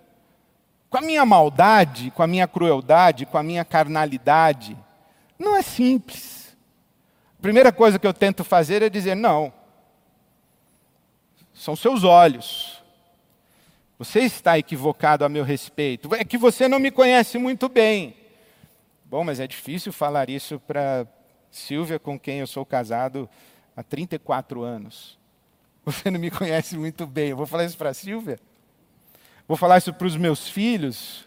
com 0.88 0.98
a 0.98 1.02
minha 1.02 1.26
maldade, 1.26 2.12
com 2.12 2.22
a 2.22 2.26
minha 2.28 2.46
crueldade, 2.46 3.26
com 3.26 3.36
a 3.36 3.42
minha 3.42 3.64
carnalidade. 3.64 4.78
Não 5.36 5.56
é 5.56 5.62
simples. 5.62 6.56
A 7.36 7.42
primeira 7.42 7.72
coisa 7.72 7.98
que 7.98 8.06
eu 8.06 8.14
tento 8.14 8.44
fazer 8.44 8.80
é 8.80 8.88
dizer: 8.88 9.16
não. 9.16 9.63
São 11.64 11.74
seus 11.74 12.04
olhos. 12.04 12.82
Você 13.98 14.20
está 14.20 14.58
equivocado 14.58 15.24
a 15.24 15.30
meu 15.30 15.42
respeito. 15.42 16.14
É 16.14 16.22
que 16.22 16.36
você 16.36 16.68
não 16.68 16.78
me 16.78 16.90
conhece 16.90 17.38
muito 17.38 17.70
bem. 17.70 18.14
Bom, 19.06 19.24
mas 19.24 19.40
é 19.40 19.46
difícil 19.46 19.90
falar 19.90 20.28
isso 20.28 20.60
para 20.60 21.06
Silvia, 21.50 21.98
com 21.98 22.20
quem 22.20 22.40
eu 22.40 22.46
sou 22.46 22.66
casado 22.66 23.26
há 23.74 23.82
34 23.82 24.60
anos. 24.62 25.18
Você 25.86 26.10
não 26.10 26.20
me 26.20 26.30
conhece 26.30 26.76
muito 26.76 27.06
bem. 27.06 27.30
Eu 27.30 27.36
vou 27.38 27.46
falar 27.46 27.64
isso 27.64 27.78
para 27.78 27.94
Silvia? 27.94 28.38
Vou 29.48 29.56
falar 29.56 29.78
isso 29.78 29.94
para 29.94 30.06
os 30.06 30.18
meus 30.18 30.46
filhos, 30.46 31.26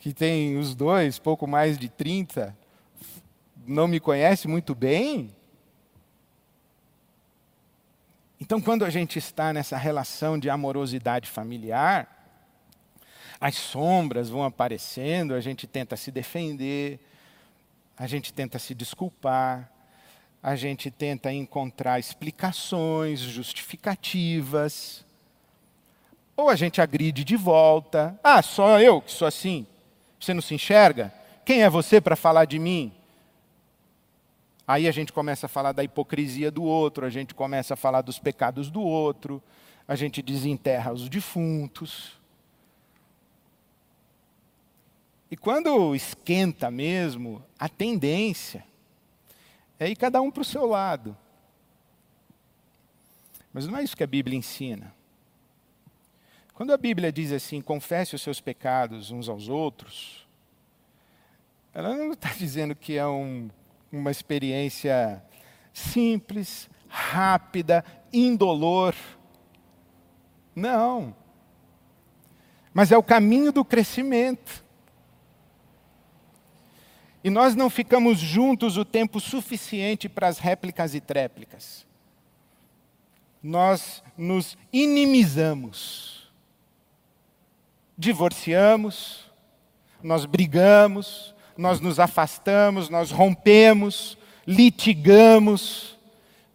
que 0.00 0.12
têm 0.12 0.58
os 0.58 0.74
dois, 0.74 1.20
pouco 1.20 1.46
mais 1.46 1.78
de 1.78 1.88
30, 1.88 2.56
não 3.64 3.86
me 3.86 4.00
conhece 4.00 4.48
muito 4.48 4.74
bem? 4.74 5.30
Então, 8.42 8.60
quando 8.60 8.84
a 8.84 8.90
gente 8.90 9.20
está 9.20 9.52
nessa 9.52 9.76
relação 9.76 10.36
de 10.36 10.50
amorosidade 10.50 11.30
familiar, 11.30 12.08
as 13.40 13.54
sombras 13.54 14.28
vão 14.28 14.42
aparecendo, 14.42 15.32
a 15.32 15.40
gente 15.40 15.64
tenta 15.64 15.96
se 15.96 16.10
defender, 16.10 16.98
a 17.96 18.04
gente 18.08 18.32
tenta 18.32 18.58
se 18.58 18.74
desculpar, 18.74 19.70
a 20.42 20.56
gente 20.56 20.90
tenta 20.90 21.32
encontrar 21.32 22.00
explicações, 22.00 23.20
justificativas, 23.20 25.06
ou 26.36 26.50
a 26.50 26.56
gente 26.56 26.80
agride 26.80 27.22
de 27.22 27.36
volta. 27.36 28.18
Ah, 28.24 28.42
só 28.42 28.80
eu 28.80 29.00
que 29.00 29.12
sou 29.12 29.28
assim. 29.28 29.64
Você 30.18 30.34
não 30.34 30.42
se 30.42 30.52
enxerga? 30.52 31.14
Quem 31.44 31.62
é 31.62 31.70
você 31.70 32.00
para 32.00 32.16
falar 32.16 32.46
de 32.46 32.58
mim? 32.58 32.92
Aí 34.66 34.86
a 34.86 34.92
gente 34.92 35.12
começa 35.12 35.46
a 35.46 35.48
falar 35.48 35.72
da 35.72 35.82
hipocrisia 35.82 36.50
do 36.50 36.62
outro, 36.62 37.04
a 37.04 37.10
gente 37.10 37.34
começa 37.34 37.74
a 37.74 37.76
falar 37.76 38.00
dos 38.02 38.18
pecados 38.18 38.70
do 38.70 38.80
outro, 38.80 39.42
a 39.86 39.96
gente 39.96 40.22
desenterra 40.22 40.92
os 40.92 41.08
defuntos. 41.08 42.20
E 45.30 45.36
quando 45.36 45.94
esquenta 45.94 46.70
mesmo, 46.70 47.42
a 47.58 47.68
tendência 47.68 48.64
é 49.80 49.88
ir 49.88 49.96
cada 49.96 50.20
um 50.22 50.30
para 50.30 50.42
o 50.42 50.44
seu 50.44 50.66
lado. 50.66 51.16
Mas 53.52 53.66
não 53.66 53.76
é 53.76 53.82
isso 53.82 53.96
que 53.96 54.04
a 54.04 54.06
Bíblia 54.06 54.38
ensina. 54.38 54.94
Quando 56.54 56.72
a 56.72 56.76
Bíblia 56.76 57.10
diz 57.10 57.32
assim, 57.32 57.60
confesse 57.60 58.14
os 58.14 58.22
seus 58.22 58.40
pecados 58.40 59.10
uns 59.10 59.28
aos 59.28 59.48
outros, 59.48 60.26
ela 61.74 61.96
não 61.96 62.12
está 62.12 62.28
dizendo 62.38 62.76
que 62.76 62.96
é 62.96 63.06
um 63.06 63.50
uma 63.92 64.10
experiência 64.10 65.22
simples, 65.72 66.68
rápida, 66.88 67.84
indolor. 68.12 68.94
Não. 70.56 71.14
Mas 72.72 72.90
é 72.90 72.96
o 72.96 73.02
caminho 73.02 73.52
do 73.52 73.64
crescimento. 73.64 74.64
E 77.22 77.30
nós 77.30 77.54
não 77.54 77.70
ficamos 77.70 78.18
juntos 78.18 78.76
o 78.76 78.84
tempo 78.84 79.20
suficiente 79.20 80.08
para 80.08 80.26
as 80.26 80.38
réplicas 80.38 80.94
e 80.94 81.00
tréplicas. 81.00 81.86
Nós 83.42 84.02
nos 84.16 84.56
inimizamos, 84.72 86.32
divorciamos, 87.98 89.30
nós 90.02 90.24
brigamos, 90.24 91.31
nós 91.56 91.80
nos 91.80 91.98
afastamos, 92.00 92.88
nós 92.88 93.10
rompemos, 93.10 94.16
litigamos, 94.46 95.98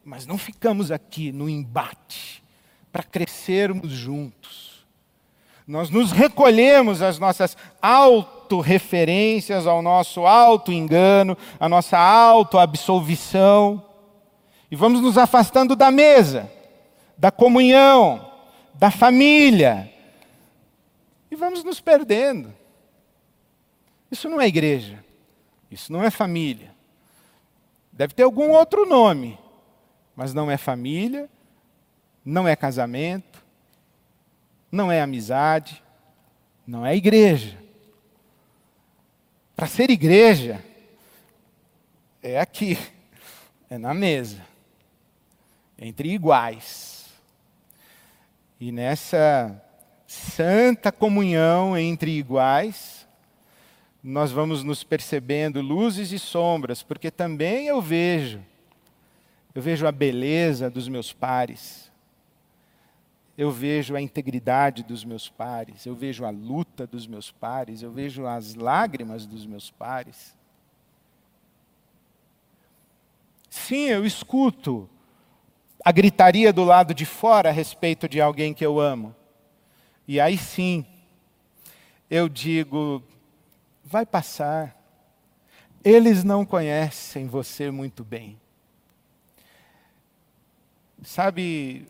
mas 0.04 0.26
não 0.26 0.38
ficamos 0.38 0.92
aqui 0.92 1.32
no 1.32 1.50
embate 1.50 2.44
para 2.92 3.04
crescermos 3.04 3.92
juntos. 3.92 4.86
Nós 5.68 5.90
nos 5.90 6.14
recolhemos 6.14 7.02
às 7.02 7.20
nossas 7.20 7.58
autorreferências, 7.82 9.68
ao 9.68 9.82
nosso 9.82 10.26
auto-engano, 10.26 11.38
à 11.60 11.68
nossa 11.68 11.98
auto-absolvição, 11.98 13.84
e 14.72 14.76
vamos 14.76 15.02
nos 15.02 15.18
afastando 15.18 15.76
da 15.76 15.92
mesa, 15.92 16.50
da 17.18 17.32
comunhão, 17.32 18.32
da 18.74 18.90
família, 18.90 19.92
e 21.30 21.36
vamos 21.36 21.64
nos 21.64 21.82
perdendo. 21.82 22.54
Isso 24.12 24.30
não 24.30 24.40
é 24.40 24.48
igreja. 24.48 25.04
Isso 25.70 25.92
não 25.92 26.04
é 26.04 26.10
família. 26.10 26.74
Deve 27.92 28.14
ter 28.14 28.24
algum 28.24 28.52
outro 28.52 28.86
nome, 28.86 29.38
mas 30.16 30.34
não 30.34 30.50
é 30.50 30.58
família, 30.58 31.30
não 32.24 32.48
é 32.48 32.56
casamento, 32.56 33.44
não 34.72 34.92
é 34.92 35.02
amizade, 35.02 35.84
não 36.66 36.86
é 36.86 36.96
igreja. 36.96 37.58
Para 39.56 39.68
ser 39.68 39.90
igreja, 39.90 40.64
é 42.22 42.40
aqui, 42.40 42.78
é 43.70 43.78
na 43.78 43.94
mesa, 43.94 44.46
entre 45.78 46.12
iguais. 46.14 47.08
E 48.60 48.72
nessa 48.72 49.64
santa 50.06 50.92
comunhão 50.92 51.78
entre 51.78 52.12
iguais, 52.12 52.97
nós 54.04 54.32
vamos 54.32 54.64
nos 54.64 54.84
percebendo 54.84 55.62
luzes 55.62 56.12
e 56.12 56.20
sombras, 56.20 56.84
porque 56.84 57.12
também 57.12 57.68
eu 57.68 57.82
vejo, 57.82 58.42
eu 59.54 59.62
vejo 59.62 59.88
a 59.88 59.92
beleza 59.92 60.70
dos 60.70 60.88
meus 60.88 61.12
pares, 61.12 61.92
eu 63.38 63.52
vejo 63.52 63.96
a 63.96 64.02
integridade 64.02 64.84
dos 64.84 65.06
meus 65.06 65.30
pares, 65.30 65.86
eu 65.86 65.96
vejo 65.96 66.26
a 66.26 66.30
luta 66.30 66.88
dos 66.88 67.06
meus 67.06 67.32
pares, 67.32 67.82
eu 67.82 67.92
vejo 67.92 68.26
as 68.26 68.56
lágrimas 68.56 69.26
dos 69.26 69.46
meus 69.46 69.70
pares. 69.70 70.36
Sim, 73.50 73.90
eu 73.90 74.06
escuto 74.06 74.90
a 75.84 75.92
gritaria 75.92 76.52
do 76.52 76.64
lado 76.64 76.94
de 76.94 77.06
fora 77.06 77.50
a 77.50 77.52
respeito 77.52 78.10
de 78.10 78.20
alguém 78.20 78.54
que 78.54 78.66
eu 78.66 78.80
amo. 78.80 79.16
E 80.08 80.20
aí 80.20 80.38
sim, 80.38 80.86
eu 82.10 82.28
digo, 82.28 83.04
vai 83.88 84.06
passar. 84.06 84.76
Eles 85.84 86.24
não 86.24 86.46
conhecem 86.46 87.26
você 87.26 87.72
muito 87.72 88.04
bem. 88.04 88.40
Sabe, 91.04 91.88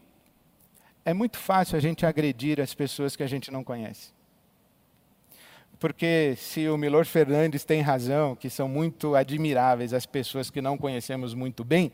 é 1.04 1.14
muito 1.14 1.38
fácil 1.38 1.76
a 1.76 1.80
gente 1.80 2.06
agredir 2.06 2.62
as 2.62 2.76
pessoas 2.76 3.16
que 3.16 3.24
a 3.24 3.28
gente 3.28 3.50
não 3.50 3.64
conhece. 3.64 4.14
Porque 5.80 6.36
se 6.38 6.68
o 6.70 6.78
Milor 6.78 7.06
Fernandes 7.06 7.66
tem 7.66 7.82
razão, 7.82 8.36
que 8.36 8.50
são 8.50 8.68
muito 8.68 9.16
admiráveis 9.16 9.92
as 9.92 10.06
pessoas 10.06 10.52
que 10.52 10.62
não 10.62 10.78
conhecemos 10.78 11.34
muito 11.34 11.64
bem, 11.64 11.92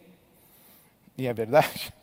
e 1.17 1.27
é 1.27 1.33
verdade, 1.33 1.93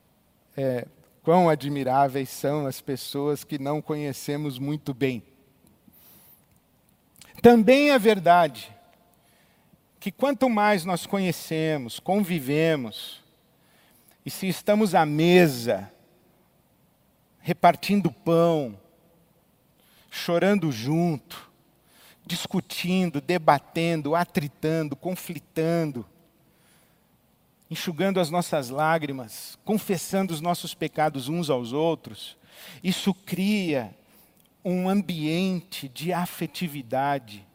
é, 0.56 0.86
quão 1.22 1.48
admiráveis 1.48 2.28
são 2.28 2.66
as 2.66 2.82
pessoas 2.82 3.44
que 3.44 3.58
não 3.58 3.80
conhecemos 3.80 4.58
muito 4.58 4.92
bem. 4.92 5.22
Também 7.42 7.90
é 7.90 7.98
verdade 7.98 8.74
que 10.00 10.10
quanto 10.12 10.48
mais 10.48 10.84
nós 10.84 11.06
conhecemos, 11.06 11.98
convivemos, 11.98 13.24
E 14.24 14.30
se 14.30 14.48
estamos 14.48 14.92
à 14.92 15.06
mesa, 15.06 15.88
repartindo 17.38 18.10
pão, 18.10 18.76
chorando 20.10 20.72
junto, 20.72 21.48
discutindo, 22.26 23.20
debatendo, 23.20 24.16
atritando, 24.16 24.96
conflitando, 24.96 26.04
enxugando 27.70 28.18
as 28.18 28.30
nossas 28.30 28.68
lágrimas, 28.68 29.56
confessando 29.64 30.34
os 30.34 30.40
nossos 30.40 30.74
pecados 30.74 31.28
uns 31.28 31.48
aos 31.48 31.72
outros, 31.72 32.36
isso 32.82 33.14
cria 33.14 33.94
um 34.68 34.88
ambiente 34.88 35.88
de 35.88 36.12
afetividade, 36.12 37.46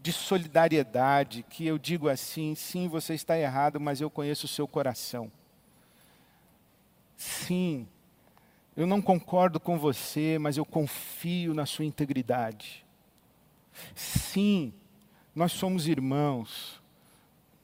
de 0.00 0.12
solidariedade, 0.12 1.44
que 1.50 1.66
eu 1.66 1.76
digo 1.76 2.08
assim: 2.08 2.54
sim, 2.54 2.86
você 2.86 3.14
está 3.14 3.36
errado, 3.36 3.80
mas 3.80 4.00
eu 4.00 4.08
conheço 4.08 4.46
o 4.46 4.48
seu 4.48 4.68
coração. 4.68 5.30
Sim, 7.16 7.88
eu 8.76 8.86
não 8.86 9.02
concordo 9.02 9.58
com 9.58 9.76
você, 9.76 10.38
mas 10.38 10.56
eu 10.56 10.64
confio 10.64 11.54
na 11.54 11.66
sua 11.66 11.84
integridade. 11.84 12.86
Sim, 13.92 14.72
nós 15.34 15.50
somos 15.50 15.88
irmãos, 15.88 16.80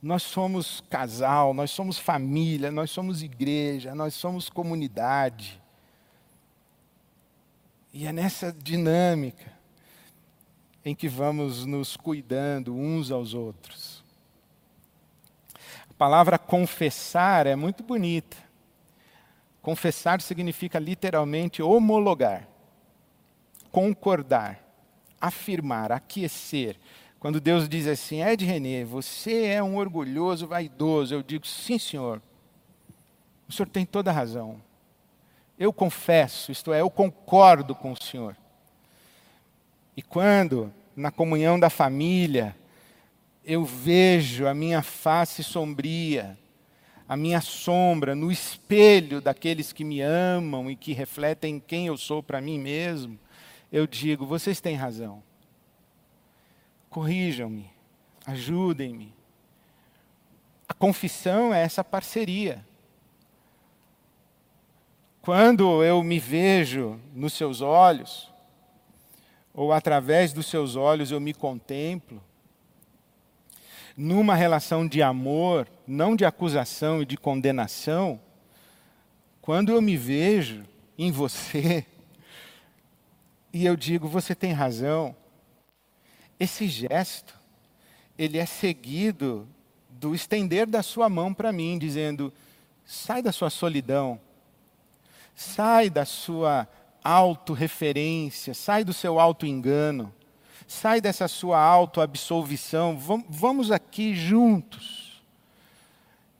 nós 0.02 0.24
somos 0.24 0.82
casal, 0.90 1.54
nós 1.54 1.70
somos 1.70 1.96
família, 1.96 2.72
nós 2.72 2.90
somos 2.90 3.22
igreja, 3.22 3.94
nós 3.94 4.14
somos 4.14 4.50
comunidade. 4.50 5.60
E 7.98 8.06
é 8.06 8.12
nessa 8.12 8.52
dinâmica 8.52 9.52
em 10.84 10.94
que 10.94 11.08
vamos 11.08 11.66
nos 11.66 11.96
cuidando 11.96 12.72
uns 12.72 13.10
aos 13.10 13.34
outros. 13.34 14.04
A 15.90 15.94
palavra 15.94 16.38
confessar 16.38 17.44
é 17.44 17.56
muito 17.56 17.82
bonita. 17.82 18.36
Confessar 19.60 20.20
significa 20.20 20.78
literalmente 20.78 21.60
homologar, 21.60 22.46
concordar, 23.72 24.64
afirmar, 25.20 25.90
aquecer. 25.90 26.76
Quando 27.18 27.40
Deus 27.40 27.68
diz 27.68 27.88
assim, 27.88 28.22
Ed 28.22 28.44
René, 28.44 28.84
você 28.84 29.46
é 29.46 29.60
um 29.60 29.76
orgulhoso, 29.76 30.46
vaidoso, 30.46 31.14
eu 31.14 31.22
digo, 31.24 31.44
sim, 31.44 31.80
senhor. 31.80 32.22
O 33.48 33.52
senhor 33.52 33.68
tem 33.68 33.84
toda 33.84 34.12
a 34.12 34.14
razão. 34.14 34.67
Eu 35.58 35.72
confesso, 35.72 36.52
isto 36.52 36.72
é, 36.72 36.80
eu 36.80 36.88
concordo 36.88 37.74
com 37.74 37.90
o 37.90 38.00
senhor. 38.00 38.36
E 39.96 40.02
quando, 40.02 40.72
na 40.94 41.10
comunhão 41.10 41.58
da 41.58 41.68
família, 41.68 42.54
eu 43.44 43.64
vejo 43.64 44.46
a 44.46 44.54
minha 44.54 44.82
face 44.82 45.42
sombria, 45.42 46.38
a 47.08 47.16
minha 47.16 47.40
sombra 47.40 48.14
no 48.14 48.30
espelho 48.30 49.20
daqueles 49.20 49.72
que 49.72 49.82
me 49.82 50.00
amam 50.00 50.70
e 50.70 50.76
que 50.76 50.92
refletem 50.92 51.58
quem 51.58 51.88
eu 51.88 51.96
sou 51.96 52.22
para 52.22 52.40
mim 52.40 52.58
mesmo, 52.58 53.18
eu 53.72 53.86
digo: 53.86 54.26
vocês 54.26 54.60
têm 54.60 54.76
razão. 54.76 55.22
Corrijam-me, 56.88 57.68
ajudem-me. 58.24 59.12
A 60.68 60.74
confissão 60.74 61.52
é 61.52 61.62
essa 61.62 61.82
parceria. 61.82 62.64
Quando 65.28 65.84
eu 65.84 66.02
me 66.02 66.18
vejo 66.18 66.98
nos 67.14 67.34
seus 67.34 67.60
olhos, 67.60 68.32
ou 69.52 69.74
através 69.74 70.32
dos 70.32 70.46
seus 70.46 70.74
olhos 70.74 71.10
eu 71.10 71.20
me 71.20 71.34
contemplo, 71.34 72.24
numa 73.94 74.34
relação 74.34 74.88
de 74.88 75.02
amor, 75.02 75.68
não 75.86 76.16
de 76.16 76.24
acusação 76.24 77.02
e 77.02 77.04
de 77.04 77.18
condenação, 77.18 78.18
quando 79.42 79.70
eu 79.70 79.82
me 79.82 79.98
vejo 79.98 80.64
em 80.96 81.12
você 81.12 81.84
e 83.52 83.66
eu 83.66 83.76
digo, 83.76 84.08
você 84.08 84.34
tem 84.34 84.52
razão, 84.52 85.14
esse 86.40 86.66
gesto, 86.66 87.38
ele 88.16 88.38
é 88.38 88.46
seguido 88.46 89.46
do 89.90 90.14
estender 90.14 90.66
da 90.66 90.82
sua 90.82 91.06
mão 91.10 91.34
para 91.34 91.52
mim, 91.52 91.78
dizendo: 91.78 92.32
sai 92.82 93.20
da 93.20 93.30
sua 93.30 93.50
solidão, 93.50 94.18
sai 95.38 95.88
da 95.88 96.04
sua 96.04 96.66
autorreferência, 97.04 98.52
sai 98.52 98.82
do 98.82 98.92
seu 98.92 99.20
auto-engano, 99.20 100.12
sai 100.66 101.00
dessa 101.00 101.28
sua 101.28 101.60
auto-absolvição, 101.60 102.98
vamos 103.28 103.70
aqui 103.70 104.16
juntos. 104.16 105.22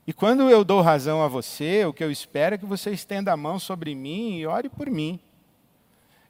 E 0.05 0.13
quando 0.13 0.51
eu 0.51 0.65
dou 0.65 0.81
razão 0.81 1.23
a 1.23 1.29
você, 1.29 1.85
o 1.85 1.93
que 1.93 2.03
eu 2.03 2.11
espero 2.11 2.57
é 2.57 2.59
que 2.59 2.67
você 2.67 2.91
estenda 2.91 3.33
a 3.33 3.37
mão 3.37 3.61
sobre 3.61 3.95
mim 3.95 4.37
e 4.39 4.47
ore 4.49 4.69
por 4.69 4.91
mim. 4.91 5.21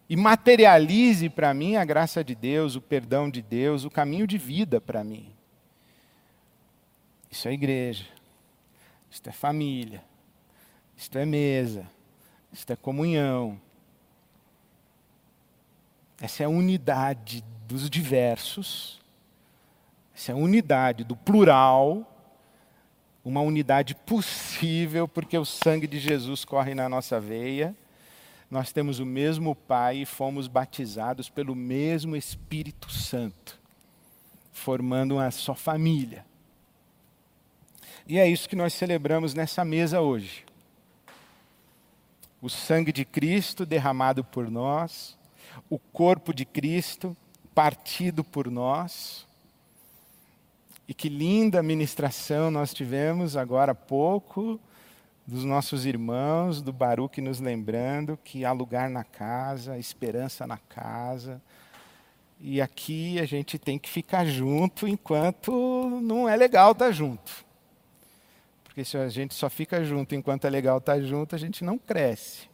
E 0.07 0.14
materialize 0.14 1.27
para 1.31 1.55
mim 1.55 1.77
a 1.77 1.87
graça 1.87 2.23
de 2.23 2.35
Deus, 2.35 2.77
o 2.77 2.83
perdão 2.83 3.31
de 3.31 3.41
Deus, 3.41 3.87
o 3.87 3.91
caminho 3.91 4.27
de 4.27 4.37
vida 4.37 4.79
para 4.79 5.03
mim. 5.03 5.33
Isso 7.31 7.49
é 7.49 7.53
igreja. 7.55 8.05
Isto 9.11 9.31
é 9.31 9.33
família. 9.33 10.05
Isto 10.95 11.16
é 11.16 11.25
mesa. 11.25 11.87
Isto 12.53 12.72
é 12.72 12.76
comunhão. 12.76 13.61
Essa 16.20 16.42
é 16.42 16.46
a 16.46 16.49
unidade 16.49 17.44
dos 17.68 17.88
diversos, 17.88 18.99
essa 20.16 20.32
é 20.32 20.34
a 20.34 20.38
unidade 20.38 21.05
do 21.05 21.14
plural, 21.14 22.11
uma 23.24 23.40
unidade 23.40 23.94
possível, 23.94 25.07
porque 25.07 25.36
o 25.38 25.44
sangue 25.44 25.86
de 25.86 26.01
Jesus 26.01 26.44
corre 26.44 26.74
na 26.74 26.88
nossa 26.88 27.20
veia. 27.20 27.76
Nós 28.51 28.72
temos 28.72 28.99
o 28.99 29.07
mesmo 29.07 29.55
Pai 29.55 29.99
e 29.99 30.07
fomos 30.07 30.49
batizados 30.49 31.28
pelo 31.28 31.55
mesmo 31.55 32.16
Espírito 32.16 32.90
Santo, 32.90 33.61
formando 34.51 35.16
uma 35.16 35.30
só 35.30 35.55
família. 35.55 36.24
E 38.09 38.18
é 38.18 38.26
isso 38.26 38.49
que 38.49 38.57
nós 38.57 38.72
celebramos 38.72 39.34
nessa 39.34 39.64
mesa 39.64 40.01
hoje. 40.01 40.47
O 42.41 42.49
sangue 42.49 42.93
de 42.93 43.05
Cristo 43.05 43.66
derramado 43.66 44.22
por 44.22 44.51
nós, 44.51 45.18
o 45.68 45.78
corpo 45.78 46.32
de 46.32 46.45
Cristo 46.45 47.16
partido 47.55 48.22
por 48.22 48.51
nós. 48.51 49.26
E 50.86 50.95
que 50.95 51.09
linda 51.09 51.62
ministração 51.62 52.51
nós 52.51 52.72
tivemos 52.72 53.36
agora 53.36 53.72
há 53.72 53.74
pouco 53.74 54.61
dos 55.26 55.45
nossos 55.45 55.84
irmãos, 55.84 56.62
do 56.62 56.72
Baruque 56.72 57.20
nos 57.20 57.39
lembrando 57.39 58.18
que 58.24 58.47
há 58.47 58.53
lugar 58.53 58.89
na 58.89 59.05
casa, 59.05 59.76
esperança 59.76 60.47
na 60.47 60.57
casa. 60.57 61.43
E 62.41 62.62
aqui 62.62 63.18
a 63.20 63.26
gente 63.26 63.59
tem 63.59 63.78
que 63.78 63.91
ficar 63.91 64.24
junto 64.24 64.89
enquanto 64.89 66.01
não 66.03 66.26
é 66.26 66.34
legal 66.34 66.72
estar 66.72 66.93
junto. 66.93 67.45
Porque 68.79 68.89
se 68.89 68.97
a 68.97 69.09
gente 69.09 69.35
só 69.35 69.51
fica 69.51 69.83
junto 69.83 70.14
enquanto 70.14 70.45
é 70.45 70.51
legal 70.51 70.79
estar 70.79 71.01
junto, 71.01 71.35
a 71.35 71.39
gente 71.39 71.64
não 71.64 71.76
cresce. 71.76 72.49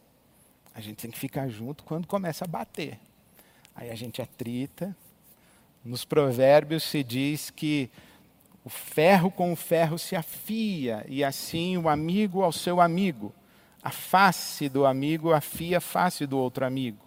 A 0.73 0.81
gente 0.81 0.95
tem 0.95 1.11
que 1.11 1.19
ficar 1.19 1.47
junto 1.49 1.83
quando 1.83 2.07
começa 2.07 2.45
a 2.45 2.47
bater. 2.47 2.97
Aí 3.75 3.91
a 3.91 3.95
gente 3.95 4.23
atrita. 4.23 4.97
Nos 5.83 6.03
provérbios 6.03 6.81
se 6.81 7.03
diz 7.03 7.51
que 7.51 7.91
o 8.63 8.69
ferro 8.69 9.29
com 9.29 9.53
o 9.53 9.55
ferro 9.55 9.99
se 9.99 10.15
afia, 10.15 11.05
e 11.07 11.23
assim 11.23 11.77
o 11.77 11.87
amigo 11.87 12.41
ao 12.41 12.51
seu 12.51 12.81
amigo. 12.81 13.31
A 13.83 13.91
face 13.91 14.67
do 14.67 14.83
amigo 14.83 15.31
afia 15.31 15.77
a 15.77 15.81
face 15.81 16.25
do 16.25 16.39
outro 16.39 16.65
amigo. 16.65 17.05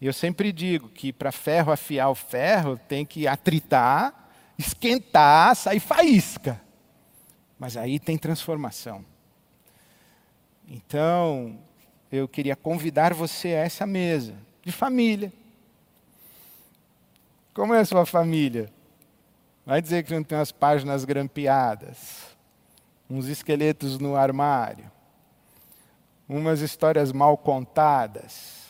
E 0.00 0.06
eu 0.06 0.12
sempre 0.12 0.50
digo 0.50 0.88
que 0.88 1.12
para 1.12 1.30
ferro 1.30 1.70
afiar 1.70 2.10
o 2.10 2.16
ferro 2.16 2.76
tem 2.76 3.06
que 3.06 3.28
atritar, 3.28 4.32
esquentar, 4.58 5.54
sair 5.54 5.78
faísca. 5.78 6.63
Mas 7.64 7.78
aí 7.78 7.98
tem 7.98 8.18
transformação. 8.18 9.02
Então, 10.68 11.58
eu 12.12 12.28
queria 12.28 12.54
convidar 12.54 13.14
você 13.14 13.54
a 13.54 13.60
essa 13.64 13.86
mesa 13.86 14.34
de 14.62 14.70
família. 14.70 15.32
Como 17.54 17.72
é 17.72 17.80
a 17.80 17.84
sua 17.86 18.04
família? 18.04 18.70
Vai 19.64 19.80
dizer 19.80 20.04
que 20.04 20.12
não 20.12 20.22
tem 20.22 20.36
umas 20.36 20.52
páginas 20.52 21.06
grampeadas, 21.06 22.36
uns 23.08 23.28
esqueletos 23.28 23.98
no 23.98 24.14
armário, 24.14 24.92
umas 26.28 26.60
histórias 26.60 27.12
mal 27.12 27.34
contadas, 27.38 28.66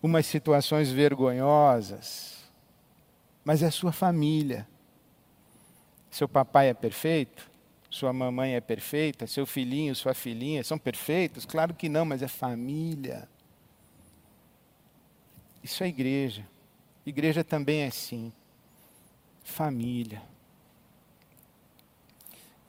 umas 0.00 0.26
situações 0.26 0.92
vergonhosas, 0.92 2.38
mas 3.44 3.64
é 3.64 3.66
a 3.66 3.72
sua 3.72 3.90
família. 3.90 4.64
Seu 6.08 6.28
papai 6.28 6.68
é 6.68 6.74
perfeito? 6.74 7.47
Sua 7.98 8.12
mamãe 8.12 8.54
é 8.54 8.60
perfeita? 8.60 9.26
Seu 9.26 9.44
filhinho, 9.44 9.92
sua 9.92 10.14
filhinha 10.14 10.62
são 10.62 10.78
perfeitos? 10.78 11.44
Claro 11.44 11.74
que 11.74 11.88
não, 11.88 12.04
mas 12.04 12.22
é 12.22 12.28
família. 12.28 13.28
Isso 15.64 15.82
é 15.82 15.88
igreja. 15.88 16.46
Igreja 17.04 17.42
também 17.42 17.80
é 17.80 17.88
assim. 17.88 18.32
Família. 19.42 20.22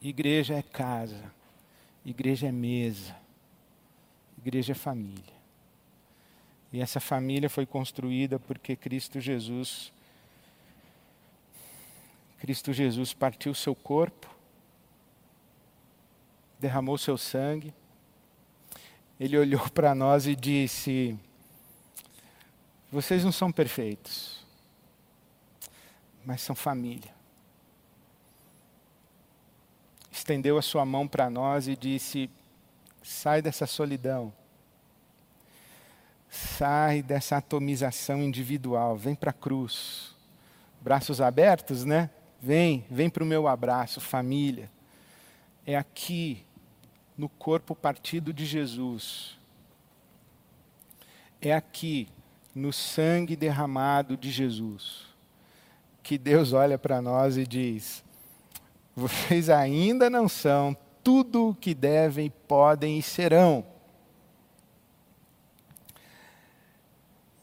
Igreja 0.01 0.55
é 0.55 0.63
casa. 0.63 1.31
Igreja 2.03 2.47
é 2.47 2.51
mesa. 2.51 3.15
Igreja 4.35 4.71
é 4.71 4.75
família. 4.75 5.39
E 6.73 6.81
essa 6.81 6.99
família 6.99 7.51
foi 7.51 7.67
construída 7.67 8.39
porque 8.39 8.75
Cristo 8.75 9.19
Jesus 9.19 9.91
Cristo 12.39 12.73
Jesus 12.73 13.13
partiu 13.13 13.53
seu 13.53 13.75
corpo, 13.75 14.28
derramou 16.59 16.97
seu 16.97 17.17
sangue. 17.17 17.73
Ele 19.19 19.37
olhou 19.37 19.67
para 19.71 19.95
nós 19.95 20.27
e 20.27 20.35
disse: 20.35 21.17
Vocês 22.91 23.23
não 23.23 23.31
são 23.31 23.51
perfeitos, 23.51 24.45
mas 26.25 26.41
são 26.41 26.55
família. 26.55 27.17
Estendeu 30.11 30.57
a 30.57 30.61
sua 30.61 30.85
mão 30.85 31.07
para 31.07 31.29
nós 31.29 31.67
e 31.67 31.75
disse: 31.75 32.29
Sai 33.01 33.41
dessa 33.41 33.65
solidão. 33.65 34.33
Sai 36.29 37.01
dessa 37.01 37.37
atomização 37.37 38.21
individual, 38.21 38.95
vem 38.95 39.15
para 39.15 39.31
a 39.31 39.33
cruz. 39.33 40.15
Braços 40.79 41.19
abertos, 41.19 41.83
né? 41.83 42.09
Vem, 42.39 42.85
vem 42.89 43.09
para 43.09 43.23
o 43.23 43.27
meu 43.27 43.47
abraço, 43.47 43.99
família. 43.99 44.69
É 45.65 45.75
aqui, 45.75 46.45
no 47.19 47.27
corpo 47.27 47.75
partido 47.75 48.31
de 48.31 48.45
Jesus. 48.45 49.37
É 51.41 51.53
aqui, 51.53 52.07
no 52.55 52.71
sangue 52.71 53.35
derramado 53.35 54.15
de 54.15 54.31
Jesus, 54.31 55.05
que 56.01 56.17
Deus 56.17 56.53
olha 56.53 56.77
para 56.77 57.01
nós 57.01 57.35
e 57.35 57.45
diz: 57.45 58.05
vocês 58.95 59.49
ainda 59.49 60.09
não 60.09 60.29
são 60.29 60.75
tudo 61.03 61.49
o 61.49 61.55
que 61.55 61.73
devem, 61.73 62.29
podem 62.47 62.97
e 62.97 63.03
serão. 63.03 63.65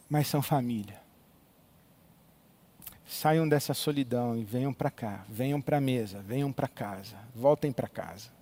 Mas 0.09 0.27
são 0.27 0.41
família. 0.41 1.03
Saiam 3.07 3.47
dessa 3.47 3.74
solidão 3.74 4.39
e 4.39 4.43
venham 4.43 4.72
para 4.72 4.91
cá, 4.91 5.24
venham 5.29 5.61
para 5.61 5.77
a 5.77 5.81
mesa, 5.83 6.22
venham 6.22 6.51
para 6.51 6.66
casa, 6.66 7.16
voltem 7.35 7.70
para 7.70 7.89
casa. 7.89 8.36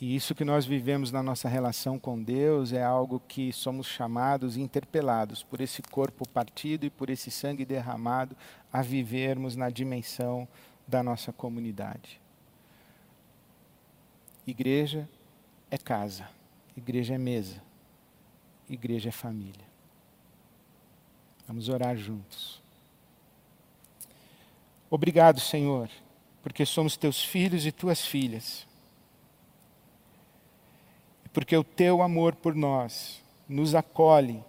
E 0.00 0.14
isso 0.14 0.34
que 0.34 0.44
nós 0.44 0.64
vivemos 0.64 1.10
na 1.10 1.22
nossa 1.22 1.48
relação 1.48 1.98
com 1.98 2.22
Deus 2.22 2.72
é 2.72 2.82
algo 2.82 3.20
que 3.26 3.52
somos 3.52 3.88
chamados 3.88 4.56
e 4.56 4.60
interpelados 4.60 5.42
por 5.42 5.60
esse 5.60 5.82
corpo 5.82 6.28
partido 6.28 6.86
e 6.86 6.90
por 6.90 7.10
esse 7.10 7.32
sangue 7.32 7.64
derramado 7.64 8.36
a 8.72 8.80
vivermos 8.80 9.56
na 9.56 9.70
dimensão 9.70 10.46
da 10.86 11.02
nossa 11.02 11.32
comunidade. 11.32 12.20
Igreja 14.46 15.08
é 15.68 15.76
casa, 15.76 16.28
igreja 16.76 17.16
é 17.16 17.18
mesa, 17.18 17.60
igreja 18.70 19.08
é 19.08 19.12
família. 19.12 19.66
Vamos 21.46 21.68
orar 21.68 21.96
juntos. 21.96 22.62
Obrigado, 24.88 25.40
Senhor, 25.40 25.90
porque 26.40 26.64
somos 26.64 26.96
teus 26.96 27.22
filhos 27.22 27.66
e 27.66 27.72
tuas 27.72 28.06
filhas. 28.06 28.67
Porque 31.32 31.56
o 31.56 31.64
teu 31.64 32.02
amor 32.02 32.34
por 32.34 32.54
nós 32.54 33.22
nos 33.48 33.74
acolhe 33.74 34.42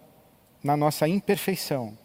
na 0.62 0.76
nossa 0.76 1.08
imperfeição. 1.08 1.96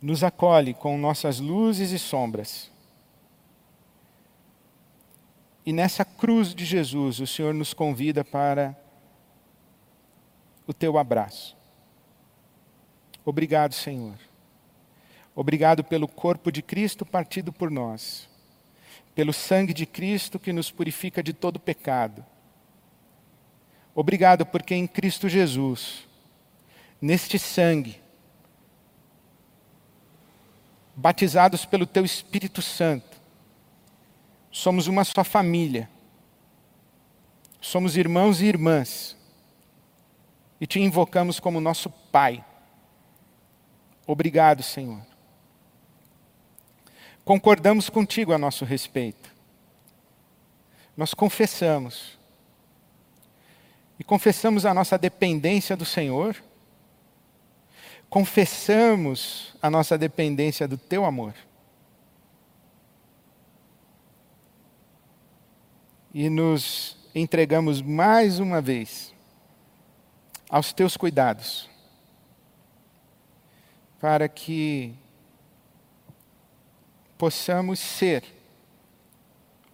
Nos 0.00 0.24
acolhe 0.24 0.72
com 0.74 0.96
nossas 0.96 1.40
luzes 1.40 1.90
e 1.90 1.98
sombras. 1.98 2.70
E 5.64 5.72
nessa 5.72 6.04
cruz 6.04 6.54
de 6.54 6.64
Jesus, 6.64 7.20
o 7.20 7.26
Senhor 7.26 7.52
nos 7.52 7.74
convida 7.74 8.24
para 8.24 8.76
o 10.66 10.72
teu 10.72 10.96
abraço. 10.96 11.56
Obrigado, 13.24 13.74
Senhor 13.74 14.16
Obrigado 15.34 15.84
pelo 15.84 16.08
corpo 16.08 16.50
de 16.50 16.60
Cristo 16.60 17.06
partido 17.06 17.52
por 17.52 17.70
nós, 17.70 18.28
pelo 19.20 19.34
sangue 19.34 19.74
de 19.74 19.84
Cristo 19.84 20.38
que 20.38 20.50
nos 20.50 20.70
purifica 20.70 21.22
de 21.22 21.34
todo 21.34 21.60
pecado. 21.60 22.24
Obrigado 23.94 24.46
porque 24.46 24.74
em 24.74 24.86
Cristo 24.86 25.28
Jesus, 25.28 26.08
neste 26.98 27.38
sangue, 27.38 28.00
batizados 30.96 31.66
pelo 31.66 31.84
Teu 31.84 32.02
Espírito 32.02 32.62
Santo, 32.62 33.20
somos 34.50 34.86
uma 34.86 35.04
só 35.04 35.22
família, 35.22 35.86
somos 37.60 37.98
irmãos 37.98 38.40
e 38.40 38.46
irmãs, 38.46 39.18
e 40.58 40.66
te 40.66 40.80
invocamos 40.80 41.38
como 41.38 41.60
nosso 41.60 41.90
Pai. 41.90 42.42
Obrigado, 44.06 44.62
Senhor 44.62 45.09
concordamos 47.30 47.88
contigo 47.88 48.32
a 48.32 48.38
nosso 48.38 48.64
respeito. 48.64 49.32
Nós 50.96 51.14
confessamos. 51.14 52.18
E 54.00 54.02
confessamos 54.02 54.66
a 54.66 54.74
nossa 54.74 54.98
dependência 54.98 55.76
do 55.76 55.84
Senhor. 55.84 56.34
Confessamos 58.08 59.54
a 59.62 59.70
nossa 59.70 59.96
dependência 59.96 60.66
do 60.66 60.76
teu 60.76 61.04
amor. 61.04 61.32
E 66.12 66.28
nos 66.28 66.96
entregamos 67.14 67.80
mais 67.80 68.40
uma 68.40 68.60
vez 68.60 69.14
aos 70.48 70.72
teus 70.72 70.96
cuidados, 70.96 71.70
para 74.00 74.28
que 74.28 74.98
possamos 77.20 77.78
ser 77.78 78.24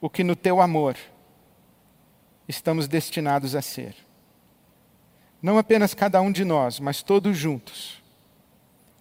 o 0.01 0.11
que 0.11 0.25
no 0.25 0.35
teu 0.35 0.61
amor 0.61 0.97
estamos 2.49 2.89
destinados 2.89 3.55
a 3.55 3.63
ser. 3.63 3.95
Não 5.41 5.57
apenas 5.57 5.95
cada 5.95 6.21
um 6.21 6.33
de 6.33 6.45
nós, 6.45 6.81
mas 6.81 7.05
todos 7.05 7.37
juntos, 7.39 8.03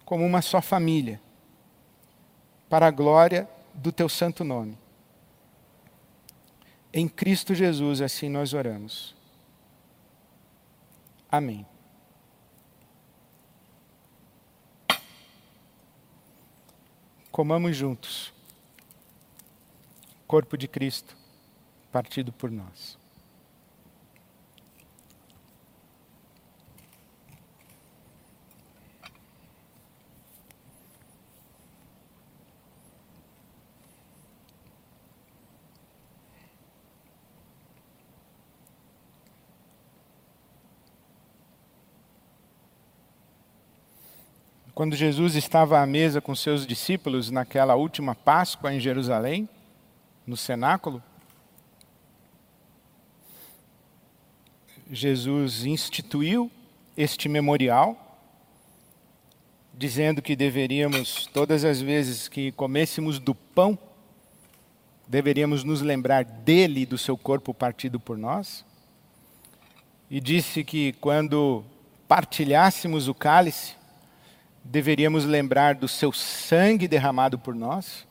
como 0.04 0.24
uma 0.24 0.40
só 0.42 0.62
família, 0.62 1.20
para 2.68 2.86
a 2.86 2.90
glória 2.92 3.48
do 3.74 3.90
teu 3.90 4.08
santo 4.08 4.44
nome. 4.44 4.78
Em 6.92 7.08
Cristo 7.08 7.52
Jesus, 7.52 8.00
assim 8.00 8.28
nós 8.28 8.54
oramos. 8.54 9.12
Amém. 11.28 11.66
Comamos 17.32 17.76
juntos 17.76 18.35
corpo 20.26 20.56
de 20.56 20.66
Cristo 20.66 21.16
partido 21.92 22.30
por 22.32 22.50
nós. 22.50 22.98
Quando 44.74 44.94
Jesus 44.94 45.34
estava 45.34 45.80
à 45.80 45.86
mesa 45.86 46.20
com 46.20 46.34
seus 46.34 46.66
discípulos 46.66 47.30
naquela 47.30 47.74
última 47.76 48.14
Páscoa 48.14 48.74
em 48.74 48.78
Jerusalém, 48.78 49.48
no 50.26 50.36
cenáculo, 50.36 51.02
Jesus 54.90 55.64
instituiu 55.64 56.50
este 56.96 57.28
memorial, 57.28 58.02
dizendo 59.74 60.22
que 60.22 60.34
deveríamos, 60.34 61.26
todas 61.26 61.64
as 61.64 61.80
vezes 61.80 62.28
que 62.28 62.52
comêssemos 62.52 63.18
do 63.18 63.34
pão, 63.34 63.78
deveríamos 65.06 65.62
nos 65.62 65.82
lembrar 65.82 66.24
dele 66.24 66.80
e 66.80 66.86
do 66.86 66.96
seu 66.96 67.16
corpo 67.16 67.52
partido 67.52 68.00
por 68.00 68.16
nós. 68.16 68.64
E 70.10 70.20
disse 70.20 70.64
que 70.64 70.92
quando 70.94 71.64
partilhássemos 72.08 73.08
o 73.08 73.14
cálice, 73.14 73.74
deveríamos 74.64 75.24
lembrar 75.24 75.74
do 75.74 75.88
seu 75.88 76.12
sangue 76.12 76.88
derramado 76.88 77.38
por 77.38 77.54
nós. 77.54 78.06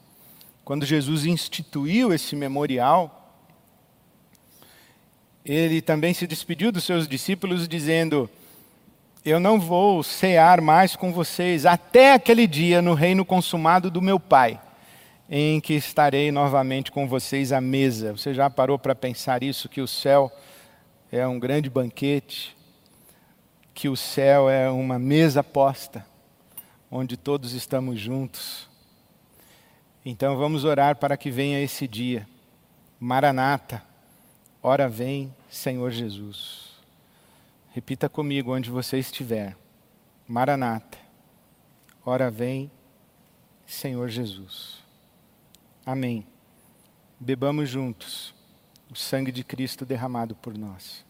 Quando 0.65 0.83
Jesus 0.83 1.27
instituiu 1.27 2.11
esse 2.11 2.35
memorial, 2.35 3.39
ele 5.45 5.79
também 5.79 6.11
se 6.11 6.25
despediu 6.25 6.71
dos 6.71 6.83
seus 6.83 7.07
discípulos 7.07 7.67
dizendo: 7.67 8.27
Eu 9.23 9.39
não 9.39 9.59
vou 9.59 10.01
cear 10.01 10.61
mais 10.61 10.95
com 10.95 11.13
vocês 11.13 11.67
até 11.67 12.13
aquele 12.13 12.47
dia 12.47 12.81
no 12.81 12.95
reino 12.95 13.23
consumado 13.23 13.91
do 13.91 14.01
meu 14.01 14.19
Pai. 14.19 14.59
em 15.29 15.59
que 15.59 15.73
estarei 15.73 16.31
novamente 16.31 16.91
com 16.91 17.07
vocês 17.07 17.51
à 17.51 17.61
mesa. 17.61 18.13
Você 18.13 18.33
já 18.33 18.49
parou 18.49 18.77
para 18.79 18.95
pensar 18.95 19.43
isso? 19.43 19.69
Que 19.69 19.81
o 19.81 19.87
céu 19.87 20.31
é 21.11 21.27
um 21.27 21.39
grande 21.39 21.69
banquete, 21.69 22.57
que 23.71 23.87
o 23.87 23.95
céu 23.95 24.49
é 24.49 24.69
uma 24.69 24.97
mesa 24.97 25.43
posta, 25.43 26.05
onde 26.89 27.17
todos 27.17 27.53
estamos 27.53 27.99
juntos. 27.99 28.67
Então 30.05 30.37
vamos 30.37 30.63
orar 30.63 30.97
para 30.97 31.17
que 31.17 31.31
venha 31.31 31.59
esse 31.59 31.87
dia. 31.87 32.27
Maranata, 32.99 33.83
ora 34.61 34.87
vem, 34.87 35.33
Senhor 35.49 35.89
Jesus. 35.89 36.75
Repita 37.73 38.07
comigo 38.07 38.53
onde 38.53 38.69
você 38.69 38.99
estiver. 38.99 39.57
Maranata, 40.27 40.97
ora 42.05 42.29
vem, 42.29 42.71
Senhor 43.65 44.07
Jesus. 44.09 44.77
Amém. 45.85 46.25
Bebamos 47.19 47.69
juntos 47.69 48.33
o 48.89 48.95
sangue 48.95 49.31
de 49.31 49.43
Cristo 49.43 49.85
derramado 49.85 50.35
por 50.35 50.57
nós. 50.57 51.04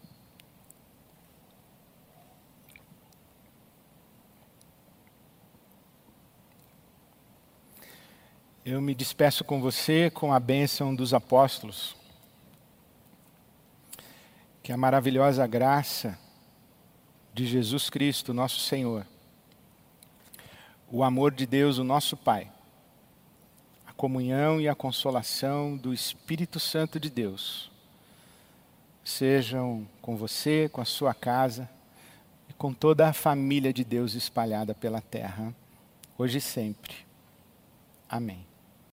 Eu 8.68 8.80
me 8.80 8.96
despeço 8.96 9.44
com 9.44 9.60
você 9.60 10.10
com 10.10 10.32
a 10.32 10.40
bênção 10.40 10.92
dos 10.92 11.14
apóstolos. 11.14 11.94
Que 14.60 14.72
a 14.72 14.76
maravilhosa 14.76 15.46
graça 15.46 16.18
de 17.32 17.46
Jesus 17.46 17.88
Cristo, 17.88 18.34
nosso 18.34 18.58
Senhor, 18.58 19.06
o 20.90 21.04
amor 21.04 21.32
de 21.32 21.46
Deus, 21.46 21.78
o 21.78 21.84
nosso 21.84 22.16
Pai, 22.16 22.50
comunhão 23.96 24.60
e 24.60 24.68
a 24.68 24.74
consolação 24.74 25.76
do 25.76 25.94
Espírito 25.94 26.58
Santo 26.58 26.98
de 26.98 27.08
Deus 27.08 27.70
sejam 29.04 29.86
com 30.02 30.16
você, 30.16 30.68
com 30.68 30.80
a 30.80 30.84
sua 30.84 31.14
casa 31.14 31.70
e 32.50 32.52
com 32.52 32.74
toda 32.74 33.08
a 33.08 33.12
família 33.12 33.72
de 33.72 33.84
Deus 33.84 34.14
espalhada 34.14 34.74
pela 34.74 35.00
terra, 35.00 35.54
hoje 36.18 36.38
e 36.38 36.40
sempre. 36.40 36.96
Amém. 38.08 38.55